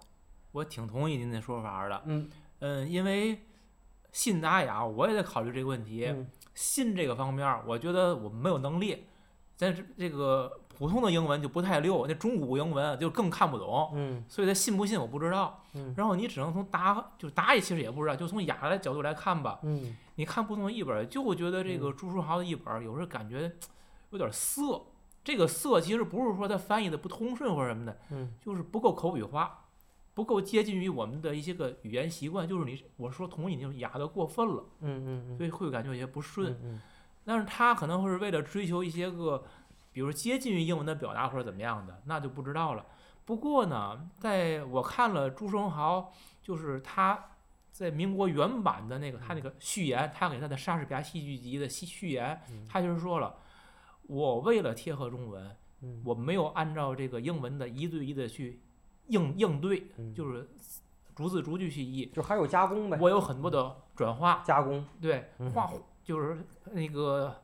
[0.51, 2.01] 我挺同意您的说法的。
[2.05, 3.39] 嗯嗯，因为
[4.11, 6.05] 信达雅，我也在考虑这个问题。
[6.05, 9.05] 嗯信这个方面，我觉得我们没有能力。
[9.57, 13.91] 在这这个普通的英文就不太溜，那中古英文就更看不懂。
[13.93, 15.61] 嗯所以他信不信我不知道。
[15.73, 19.59] 嗯然后你只能从达就达也其实也不知道，就从雅的角度来看吧。
[19.63, 23.51] 嗯你看不同的译本，就会觉得这个朱书豪的译本有时候感觉
[24.15, 24.81] 有点涩。
[25.23, 29.65] 这个涩其实不是说他翻译的不通顺或者什么的，嗯就是不够口语化，
[30.13, 32.47] 不够接近于我们的一些个语言习惯。
[32.47, 36.57] 就是你我说同意，就哑的过分了，嗯嗯所以会感觉有些不顺。
[36.63, 36.81] 嗯
[37.27, 39.43] 但是他可能会是为了追求一些个，
[39.91, 42.85] 比如接近于英文的表达或者怎么样的，那就不知道了。
[43.25, 46.13] 不过呢，在我看了朱生豪，
[46.43, 47.31] 就是他
[47.71, 52.39] 在民国原版的那个他那个序言，他给他的莎士比亚戏剧集的序序言，
[52.69, 53.35] 他就是说了，
[54.07, 56.01] 我为了贴合中文，嗯。
[56.05, 58.61] 我没有按照这个英文的一对一的去
[59.07, 60.13] 应应对，嗯。
[60.13, 60.49] 就是
[61.15, 64.85] 逐字逐句去译，就还有加工呗，我有很多的转化，加工。
[65.01, 65.71] 对嗯，画
[66.03, 66.37] 就是
[66.71, 67.41] 那个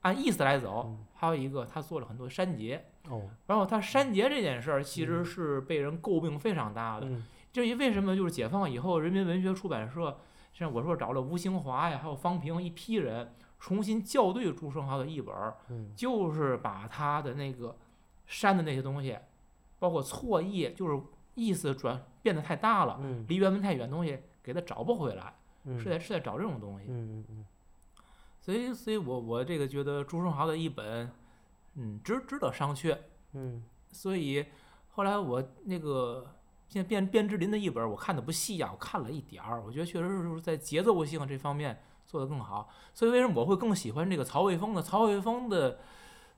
[0.00, 7.06] 按意思来走嗯，还有一个他做了很多删节，哦，然后他删节这件事儿其实是被人诟病非常大的。
[7.06, 7.24] 嗯。
[7.52, 10.18] 至于为什么就是解放以后，人民文学出版社
[10.52, 15.34] 像我说找了吴兴华呀，还有方平一批人重新校对朱生豪的译本，
[15.68, 15.92] 嗯。
[15.96, 17.76] 就是把他的那个
[18.26, 19.18] 删的那些东西，
[19.78, 21.00] 包括错译，就是
[21.34, 23.24] 意思转变得太大了，嗯。
[23.28, 25.34] 离原文太远的东西给他找不回来，
[25.64, 26.86] 嗯，是在是在找这种东西。
[26.88, 27.46] 嗯嗯嗯。
[28.40, 31.10] 所以，所以我我这个觉得朱生豪的译本，
[31.74, 32.96] 嗯，值值得商榷。
[33.32, 33.62] 嗯。
[33.90, 34.44] 所以
[34.90, 36.26] 后来我那个
[36.68, 42.68] 现在卞卞之琳的译本，我看的不细啊，我看了一点儿，我觉得确实是在节奏性这方面做得更好。
[42.94, 44.80] 所以为什么我会更喜欢这个曹魏峰呢？
[44.80, 45.78] 曹魏峰的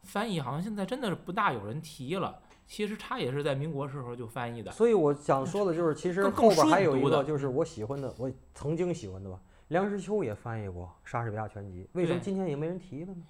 [0.03, 2.41] 翻译好像现在真的是不大有人提了。
[2.66, 13.23] 其实他也是在民国时候就翻译的，所以我想说的就是，其实后边还有一个就是我喜欢的，我曾经喜欢的吧，梁实秋也翻译过《莎士比亚全集》，为什么今天也没人提了呢？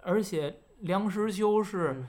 [0.00, 2.08] 而且梁实秋是嗯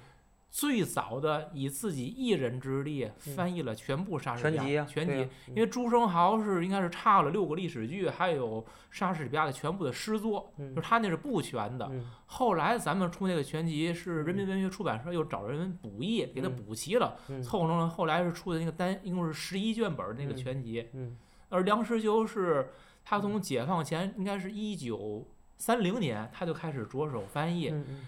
[0.58, 10.74] 最早的以自己一人之力翻译了全部莎士比亚全集因为朱生豪是应该是差了六个历史剧，还有莎士比亚的全部的诗作，嗯。
[10.74, 11.88] 就是他那是不全的。
[11.92, 12.10] 嗯。
[12.26, 17.40] 后来咱们出那个全集是人民文学出版社又找人补译，给他嗯补齐了，嗯。
[17.44, 20.90] 凑成了后来是出的那个单，一共是十一卷本那个嗯全集。
[20.94, 21.16] 嗯。
[21.50, 22.68] 而梁实秋是
[23.06, 25.24] 他从解放前应该是一九
[25.60, 28.06] 三零年他就开始着手翻译，嗯嗯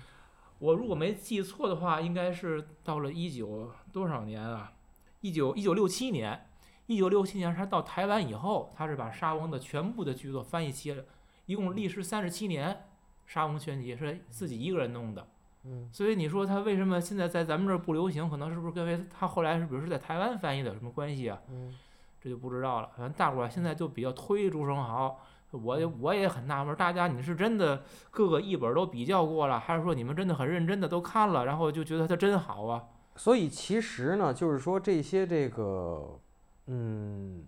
[0.60, 4.74] 我如果没记错的话，应该是到了一九多少年啊？
[5.22, 6.47] 一九一九六七年，
[6.86, 11.03] 一九六七年他到台湾以后，他是把沙翁的全部的剧作翻译齐了，
[11.45, 12.86] 一共历时三十七年。
[13.26, 15.28] 沙翁全集是自己一个人弄的，
[15.64, 18.28] 嗯所以你说他为什么现在在咱们这儿不流行？
[18.28, 21.39] 可能是不是跟为他后来是比如是在台湾翻译的有什么关系啊？
[21.47, 21.78] 嗯
[22.20, 22.89] 这就不知道了。
[22.97, 25.22] 反正大伙儿现在就比较推朱生豪，
[25.52, 32.84] 我也我也很纳闷儿，大家你是真的各个译本都比较过了，还是说你们真的很认真的都看了，然后就觉得它真好啊？
[33.16, 36.20] 所以其实呢，就是说这些这个，
[36.68, 37.43] 嗯，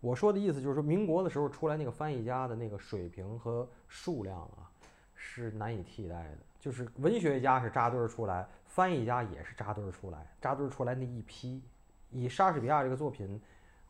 [0.00, 4.70] 我说的意思就是说，民国的时候出来那个翻译家的那个水平和数量啊，
[5.14, 6.38] 是难以替代的。
[6.60, 11.62] 就是文学家是扎堆儿出来，翻译家也是扎堆儿出来，扎堆儿出来那一批，
[12.10, 13.40] 以莎士比亚这个作品，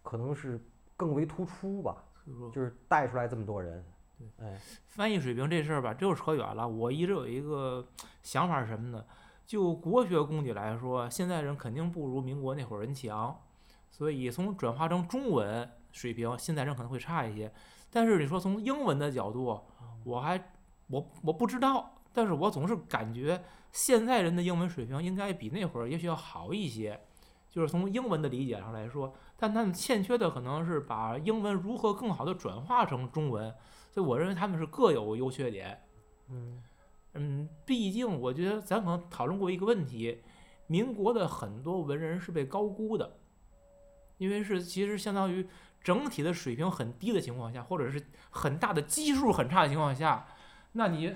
[0.03, 0.61] 可能是
[0.97, 1.97] 更为突出吧，
[2.53, 3.85] 就是带出来这么多人。
[4.39, 6.67] 哎，翻译水平这事儿吧，这又扯远了。
[6.67, 7.87] 我一直有一个
[8.23, 9.05] 想法是什么呢？
[9.47, 13.41] 就国学功底来说，现在人肯定不如民国那会儿人强，
[13.91, 17.53] 所以从转化成中文水平，现在人可能会差一些。
[17.91, 19.63] 但是你说从英文的角度，
[20.05, 20.53] 我还
[20.89, 27.01] 我我不知道，但是我总是感觉现在人的英文水平应该比那会儿也许要好一些，
[27.49, 33.55] 就是从英文的理解上来说，但他们欠缺的可能是把英文如何更好的转化成中文。
[33.91, 35.81] 所以我认为他们是各有优缺点。
[36.29, 36.63] 嗯
[37.15, 40.23] 嗯，毕竟我觉得咱可能讨论过一个问题，
[40.67, 43.17] 民国的很多文人是被高估的，
[44.19, 45.49] 因为是其实相当于
[45.83, 50.27] 整体的水平很低的情况下，或者是很大的基数很差的情况下，
[50.73, 51.15] 那你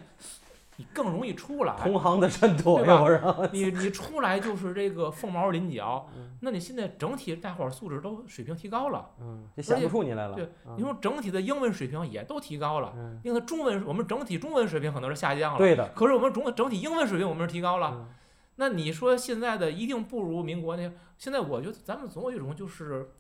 [0.77, 1.75] 你更容易出来。
[1.79, 10.35] 同行的衬托，对吧你你出来就是这个凤毛麟角嗯，那你现在整体大伙儿素质都水平提高了，嗯，就想不出你来了。
[10.35, 15.89] 对嗯你说整体的英文水平也都提高了，嗯，因为中文我们整体中文水平可能是下降了，对的。
[15.95, 17.93] 可是我们整整体英文水平我们是提高了。
[17.95, 18.09] 嗯
[18.57, 20.93] 那你说现在的一定不如民国那？
[21.17, 23.11] 现在我觉得咱们总有一种就是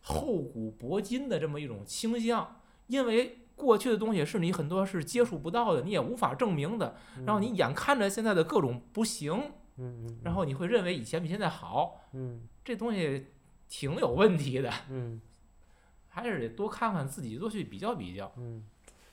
[0.00, 6.94] 厚古薄今的这么一种倾向，因为过去的东西是你很多是接触不到的，你也无法证明的，
[7.24, 12.42] 然后你眼看着现在的各种不行，嗯嗯，然后你会认为以前比现在好，嗯。
[12.64, 13.28] 这东西
[13.68, 15.20] 挺有问题的，嗯。
[16.08, 18.32] 还是得多看看自己，多去比较比较。
[18.36, 18.64] 嗯，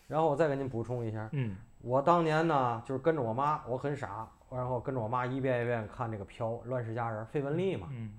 [0.08, 1.56] 然后我再给您补充一下，嗯。
[1.82, 8.14] 我当年呢就是跟着我妈，我很傻，然后跟着我妈一遍一遍看这个《飘》《乱世佳人》费雯丽嘛，嗯，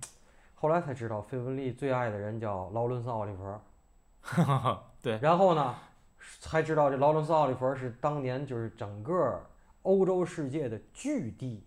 [0.54, 3.58] 后来才知道费雯丽最爱的人叫劳伦斯·奥利弗，
[5.00, 5.74] 对，然后呢
[6.40, 9.40] 才知道这劳伦斯·奥利弗是当年就是整个
[9.82, 11.66] 欧洲世界的巨帝，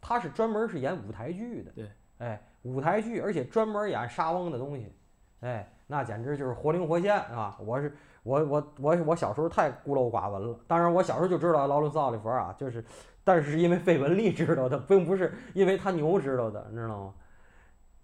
[0.00, 4.92] 他是专门是演舞台剧的，对，哎，舞台剧，而且专门演沙翁的东西，
[5.40, 7.56] 哎，那简直就是活灵活现啊！
[7.60, 12.84] 我是我我我我小时候太孤陋寡闻了，当然我小时候就知道劳伦斯·奥利弗啊，就是，
[13.24, 17.14] 但是因为费雯丽知道的，并不是因为他牛知道的，你知道吗？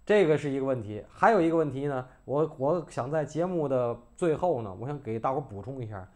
[0.09, 6.09] 这个是一个问题，还有一个问题呢，我我想在节目的最后呢，我想给大伙儿补充一下，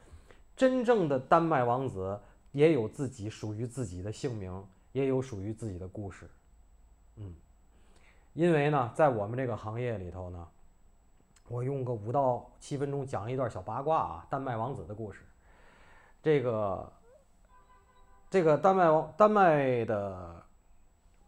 [0.56, 2.20] 真正的丹麦王子
[2.54, 6.28] 也有自己属于自己的姓名，也有属于自己的故事，
[7.18, 7.36] 嗯，
[8.34, 10.48] 因为呢，在我们这个行业里头呢，
[11.48, 15.22] 我用个五到七分钟讲一段小八卦啊，丹麦王子的故事。
[16.24, 16.92] 这个
[18.32, 20.44] 这个丹麦王丹麦的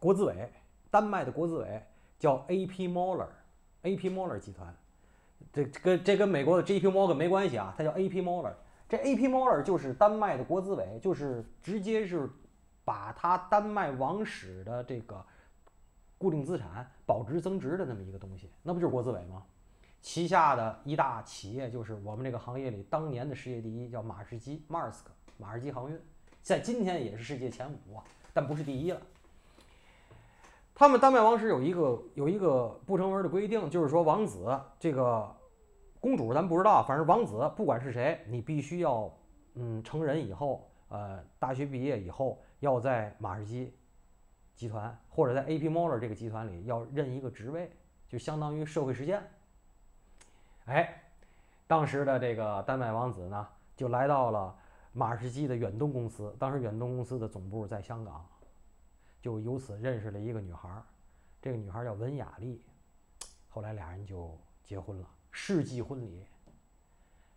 [0.00, 0.50] 国资委，
[0.90, 1.80] 丹麦的国资委
[2.18, 2.88] 叫 A.P.
[2.88, 4.10] Moller，A.P.
[4.10, 4.74] Moller 集团，
[5.52, 6.86] 这跟这跟美国的 J.P.
[6.88, 8.22] Morgan 没关系啊，它叫 A.P.
[8.22, 8.52] Moller。
[8.88, 9.26] 这 A.P.
[9.28, 12.30] Moller 就是丹麦的国资委，就是直接是
[12.84, 15.24] 把它丹麦王室的这个
[16.16, 19.42] 固定资产保值增值的那么一个东西，那不就是国资委吗？
[20.00, 26.00] 旗下的一大企业就是我们这个行业里当年的世界第一，叫马士基 m a r s k 马士基航运，
[26.42, 29.00] 在今天也是世界前五啊，但不是第一了。
[30.78, 35.34] 他们丹麦王室有一个有一个不成文的规定，就是说王子这个
[35.98, 39.10] 公主咱不知道，反正王子不管是谁，你必须要
[39.54, 43.74] 嗯成人以后，呃大学毕业以后要在马士基
[44.54, 45.66] 集团，或者在 A.P.
[45.70, 47.72] Moller 这个集团里要任一个职位，
[48.06, 49.22] 就相当于社会实践。
[50.66, 51.02] 哎，
[51.66, 54.54] 当时的这个丹麦王子呢，就来到了
[54.92, 58.22] 马士基的远东公司，当时远东公司的总部在香港，
[59.20, 60.82] 就由此认识了一个女孩，
[61.42, 62.62] 这个女孩叫文雅丽，
[63.48, 66.24] 后来俩人就结婚了，世纪婚礼。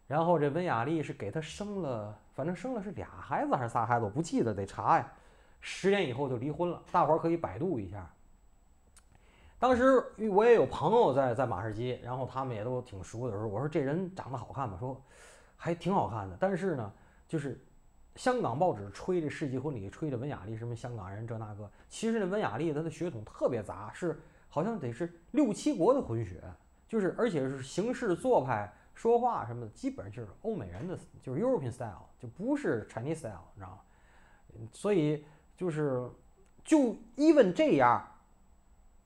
[0.07, 5.11] 然后这温雅丽是给他生了，反正生了是俩孩子还是仨孩子，我不记得，得查呀。
[5.61, 8.11] 十年以后就离婚了，大伙儿可以百度一下。
[9.59, 10.01] 当时
[10.32, 14.77] 我也有朋友在在马士基，然后他们也都挺熟的时候，我说这人长得好看吗？
[14.80, 14.99] 说
[15.57, 16.93] 还挺好看的，但是呢，
[17.27, 17.61] 就是
[18.16, 26.41] 香港报纸吹这世纪婚礼，吹的文雅丽什么香港人这那个，其实那文雅丽她的血统特别杂，是好像得是六七国的混血，
[26.88, 28.74] 就是而且是行事做派。
[28.95, 33.80] 说话什么的，基本上就是欧美人的，就是 European style，就不是 Chinese style，你知道吗？
[34.74, 35.24] 所以
[35.55, 36.05] 就是
[36.66, 38.05] 就 even 这样，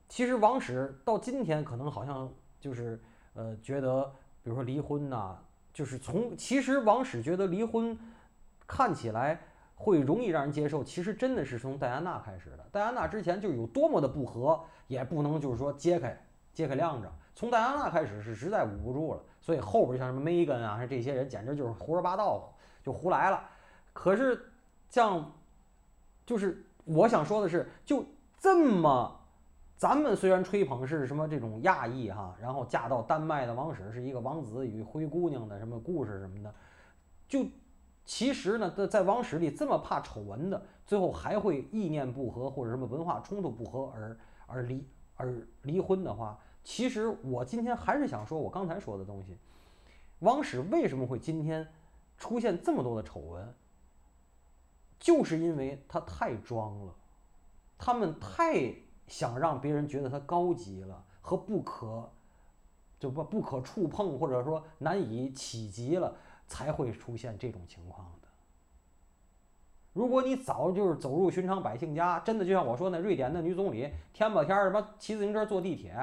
[0.08, 2.28] 其实王室到今天可能好像
[2.58, 3.00] 就是
[3.34, 4.02] 呃觉得，
[4.42, 5.38] 比如说离婚呐，
[5.72, 7.96] 就是从其实王室觉得离婚
[8.66, 9.40] 看起来
[9.74, 12.64] 会容易让人接受，其实真的是从戴安娜开始的。
[12.70, 16.18] 戴安娜之前就有多么的不和，也不能就是说揭开
[16.52, 17.12] 揭开亮着。
[17.34, 19.20] 从戴安娜开始是实在捂不住了。
[19.40, 22.50] 所以后边像什么梅根啊，这些人简直就是胡说八道，
[22.82, 23.44] 就胡来了。
[23.92, 24.40] 可是
[24.88, 25.30] 像，
[26.24, 28.02] 就是我想说的是，就
[28.38, 29.20] 这么，
[29.76, 36.54] 咱们虽然吹捧是什么这种亚裔哈，然后嫁到丹麦的王室是一个王子与灰姑娘的什么故事什么的，
[37.28, 37.44] 就
[38.04, 44.86] 其实呢，在在王室里这么怕丑闻的，最后还会意念不合或者什么文化冲突不合而而离
[45.16, 46.38] 而离婚的话。
[46.62, 49.36] 其实我今天还是想说，我刚才说的东西，
[50.20, 51.66] 王室为什么会今天
[52.16, 53.54] 出现这么多的丑闻，
[54.98, 56.94] 就是因为他太装了，
[57.78, 58.74] 他们太
[59.06, 62.10] 想让别人觉得他高级了和不可，
[62.98, 68.28] 就不不可触碰或者说难以企及了，才会出现这种情况的。
[69.92, 75.94] 如果你早就是走入寻常百姓家，真的就像我说那瑞典的女总理，天吧天儿什么骑自行车坐地铁。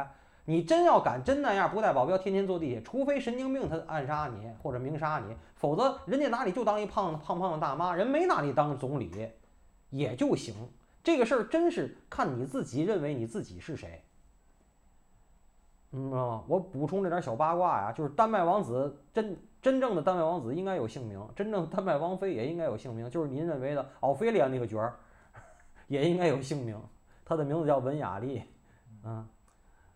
[0.46, 9.30] 你真要敢真那样不带保镖天天坐地铁，除非神经病他暗杀你或者明杀你，否则人家拿你就当一胖胖胖的大妈，人没拿你当总理
[9.90, 10.56] 也就行。
[11.04, 14.04] 这个事儿真是看你自己认为你自己是谁，
[15.92, 25.00] 嗯，我补充这点小八卦呀，就是丹麦王子真真正的丹麦王子应该有姓名，真正丹麦王妃也应该有姓名，就是您认为的奥菲利亚那个角儿
[25.88, 26.82] 也应该有姓名，
[27.24, 28.44] 他的名字叫文雅丽，
[29.04, 29.28] 嗯。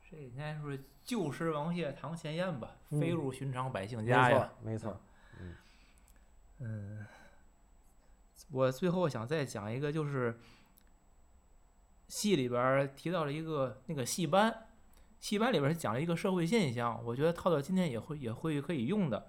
[0.07, 4.51] 这应该说旧时王谢堂前燕吧，飞入寻常百姓家呀。
[4.61, 5.01] 没错，没错。
[6.59, 7.05] 嗯，
[8.51, 10.39] 我最后想再讲一个，就是
[12.07, 14.67] 戏里边提到了一个那个戏班，
[15.19, 19.27] 戏班里边讲了一个社会现象，我觉得套到今天也会也会可以用的。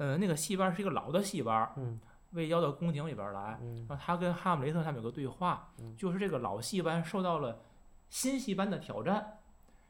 [0.00, 2.00] 呃，那个戏班是一个老的戏班，嗯，
[2.34, 7.60] 被邀到宫廷里边来，然后他跟哈姆雷特他们有个对话，就是这个老戏班受到了
[8.08, 9.40] 新戏班的挑战。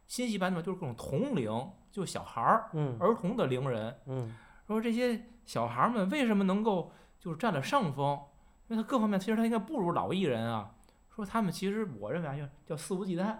[0.08, 4.34] 新戏班呢，就是各种同龄，就小孩儿，嗯，儿童的龄人，嗯，
[4.66, 6.90] 说这些小孩们为什么能够
[7.20, 8.18] 就是占了上风？
[8.66, 10.74] 因为他各方面其实他应该不如老艺人啊。
[11.14, 13.36] 说他们其实我认为叫叫肆无忌惮，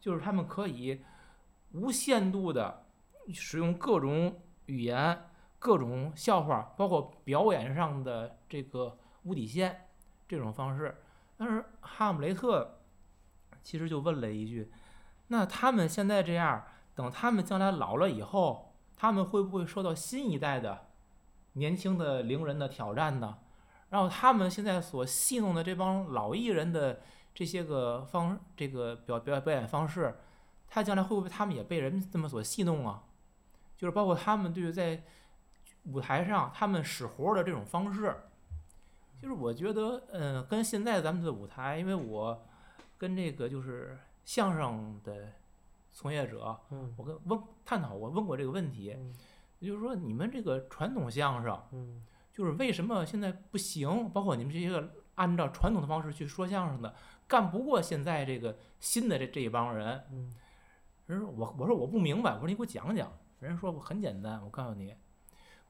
[0.00, 1.02] 就是他们可以
[1.72, 2.86] 无限度的
[3.34, 5.18] 使用各种语言、
[5.64, 9.88] 各种笑话，包括表演上的这个无底线
[10.28, 11.00] 这种方式。
[11.38, 12.80] 但是哈姆雷特
[13.62, 14.70] 其实就问了一句。
[15.28, 16.64] 那他们现在这样，
[16.94, 20.88] 等他们将来老了以后，他们会不会受到新一代的
[21.54, 23.38] 年轻的伶人的挑战呢？
[23.88, 27.00] 然后他们现在所戏弄的这帮老艺人的
[27.32, 30.18] 这些个方，这个表表表演方式，
[30.68, 33.04] 他将来会不会他们也被人这么所戏弄啊？
[33.78, 35.02] 就是包括他们对于在
[35.84, 38.14] 舞台上他们使活的这种方式，
[39.20, 42.46] 就是我觉得，嗯，跟现在咱们的舞台，因为我
[42.98, 43.98] 跟这个就是。
[44.26, 45.32] 相声的
[45.92, 46.58] 从业者，
[46.96, 48.96] 我跟问探讨过，问过这个问题，
[49.58, 52.02] 也就是说，你们这个传统相声，
[52.32, 54.08] 就是为什么现在不行？
[54.08, 56.94] 包括你们这些个按照传统的方式去说相声的，
[57.28, 60.02] 干不过现在这个新的这这一帮人。
[61.04, 63.12] 人说，我我说我不明白，我说你给我讲讲。
[63.40, 64.96] 人说很简单，我告诉你，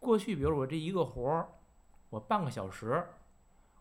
[0.04, 1.48] 过去比如我这一个活儿，
[2.10, 3.08] 我半个小时，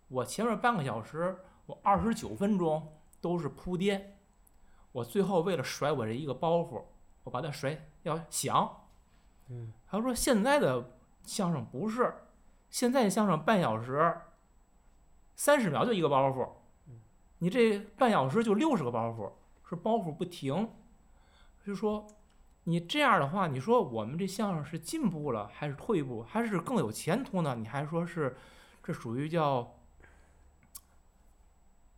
[0.08, 4.22] 我前面半个小时，我二十九分钟都是铺垫。
[4.94, 6.82] 我最后为了甩我这一个包袱，
[7.24, 8.88] 我把它甩要响。
[9.50, 12.14] 嗯，他说现在的相声不是，
[12.70, 14.22] 现在相声半小时，
[15.36, 16.48] 三十秒就一个包袱。
[17.40, 19.30] 你这半小时就六十个包袱，
[19.68, 20.70] 是包袱不停，
[21.66, 22.08] 就说
[22.66, 27.56] 你这样的话，你说我们这相声是进步了还是退步，还是更有前途呢？
[27.56, 28.38] 你还说是
[28.82, 29.80] 这属于叫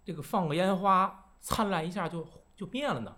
[0.04, 3.18] 这个放个烟花灿烂一下就就灭了呢？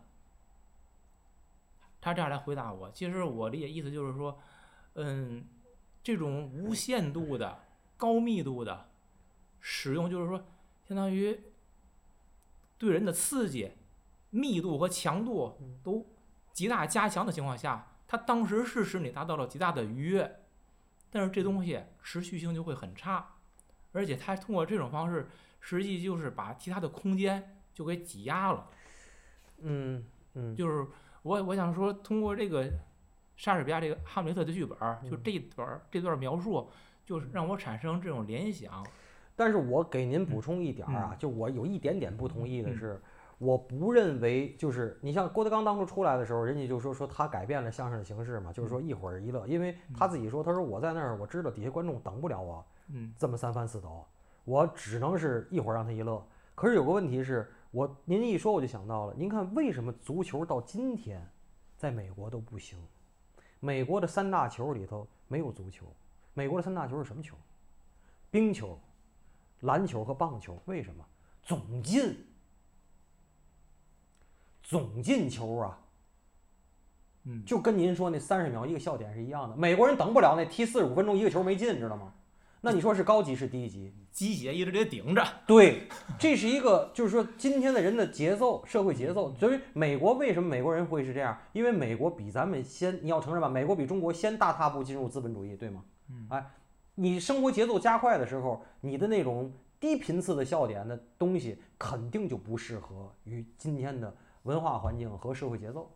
[2.02, 4.40] 他这样来回答我，其实我理解意思就是说，
[4.94, 5.48] 嗯，
[6.04, 7.64] 这种无限度的、
[7.98, 8.90] 高密度的
[9.60, 10.46] 使用，就是说，
[10.88, 11.38] 相当于
[12.78, 13.72] 对人的刺激
[14.30, 16.06] 密度和强度都
[16.58, 20.40] 极大加强的情况下，它当时是使你达到了极大的愉悦，
[21.12, 23.36] 但是这东西持续性就会很差，
[23.92, 25.28] 而且它通过这种方式，
[25.60, 28.68] 实际就是把其他的空间就给挤压了，
[29.60, 30.04] 嗯
[30.34, 30.88] 嗯，就是。
[31.24, 32.72] 我我想说，通过这个
[33.36, 34.78] 莎士比亚这个《哈姆雷特》的剧本，
[35.12, 36.72] 就这段儿这段描述，
[37.06, 38.86] 就是让我产生这种联想。
[39.36, 43.02] 但是我给您补充一点儿啊，就我有一点点不同意的是，
[43.38, 54.06] 我不认为就是你像郭德纲当初出来的时候，人家就说说他改变了相声的形式嘛，就是说一会儿一乐，因为他自己说，他说我在那儿，我知道底下观众等不了我，嗯，这么三番四抖，
[54.46, 56.26] 我只能是一会儿让他一乐。
[56.56, 57.52] 可是有个问题是。
[57.72, 61.22] 我您一说我就想到了，您看为什么足球到今天，
[61.76, 62.80] 在美国都不行？
[63.60, 65.86] 美国的三大球里头没有足球，
[66.34, 67.36] 美国的三大球是什么球？
[68.32, 68.80] 冰球、
[69.60, 70.58] 篮球和棒球。
[70.66, 71.06] 为什么？
[71.44, 72.18] 总进，
[74.68, 75.80] 总进球啊！
[77.24, 79.56] 嗯，就跟您说那三十秒一个笑点是一样的。
[79.56, 82.14] 美国人等不了那踢四十五分钟一个球没进，知道吗？
[82.60, 83.94] 那你说是高级是低级？
[84.12, 85.26] 鸡血一直得顶着。
[85.46, 85.88] 对，
[86.20, 89.34] 这是一个，就是说今天的人的节奏，社会节奏。
[89.36, 91.38] 所以美国为什么美国人会是这样？
[91.54, 95.82] 因为美国比咱们先，你要承认吧，美国比中国先大踏步进入资本主义，对吗？
[96.10, 96.28] 嗯。
[96.30, 96.46] 哎，
[96.96, 99.50] 你生活节奏加快的时候，你的那种
[99.80, 104.14] 低频次的笑点的东西，肯定就不适合于今天的
[104.48, 105.92] 文化环境和社会节奏。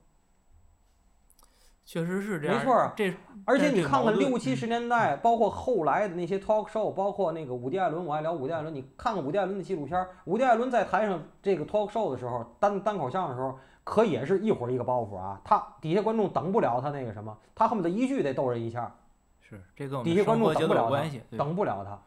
[1.84, 2.94] 确实是这样，没错儿。
[2.96, 3.14] 这
[3.44, 8.74] 而且你看看六嗯七十年代，包括后来的那些 talk show，包括那个伍迪·艾伦，我爱聊伍迪·艾伦。
[8.74, 15.42] 你看看伍迪·艾伦的纪录片儿，伍迪·艾伦在台上这个 talk show 的时候，单单口相声的时候，可也是一会儿一个包袱啊。
[15.44, 18.96] 他底下观众等不了他那个什么，他恨不得一句得逗人一下。
[19.42, 22.02] 是这跟我底下观众等不了他等不了他。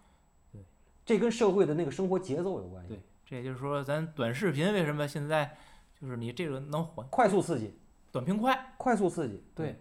[0.50, 0.64] 对，
[1.04, 3.00] 这跟社会的那个生活节奏有关系对。
[3.26, 5.56] 这也就是说，咱短视频为什么现在
[6.04, 7.74] 就是你这个能缓快速刺激，
[8.12, 8.74] 短平快？
[8.76, 9.80] 快速刺激，对，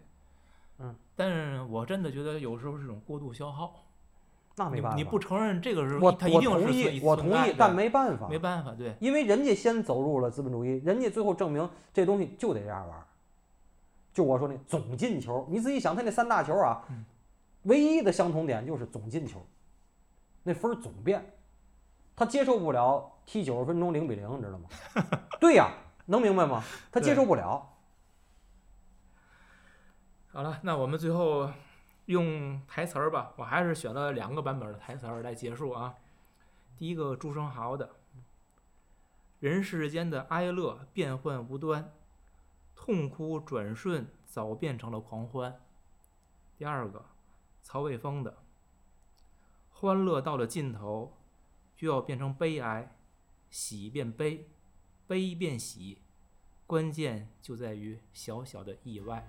[0.80, 3.76] 嗯但是我真的觉得有时候是一种过度消耗。
[4.56, 4.96] 那没办法。
[4.96, 13.06] 你你不承认这个是我我同定是存意，我同意，但没办法，没办法，对，因为人家先走入了资本主义，人家最后证明这东西就得这样玩儿。
[14.14, 17.04] 就我说那总进球，你仔细想，他那三大球啊，嗯
[17.64, 19.44] 唯一的相同点就是总进球，
[20.44, 21.34] 那分儿总变，
[22.16, 24.70] 他接受不了踢九十分钟零比零，你知道吗？
[25.42, 25.72] 对呀，
[26.06, 26.64] 能明白吗？
[26.92, 27.70] 他接受不了。
[30.32, 31.52] 好了，那我们最后
[32.06, 35.96] 用台词儿吧，我还是选了两个版本的台词儿来结束啊。
[36.76, 37.98] 第一个朱生豪的
[39.40, 41.94] “人世间的哀乐变幻无端，
[42.76, 45.62] 痛哭转瞬早变成了狂欢。”
[46.58, 47.06] 第二个
[47.62, 48.38] 曹卫峰的
[49.72, 51.16] “欢乐到了尽头，
[51.78, 52.98] 就要变成悲哀，
[53.50, 54.50] 喜变悲，
[55.08, 55.98] 悲变喜，
[56.66, 59.28] 关键就在于小小的意外。”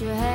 [0.00, 0.25] Your head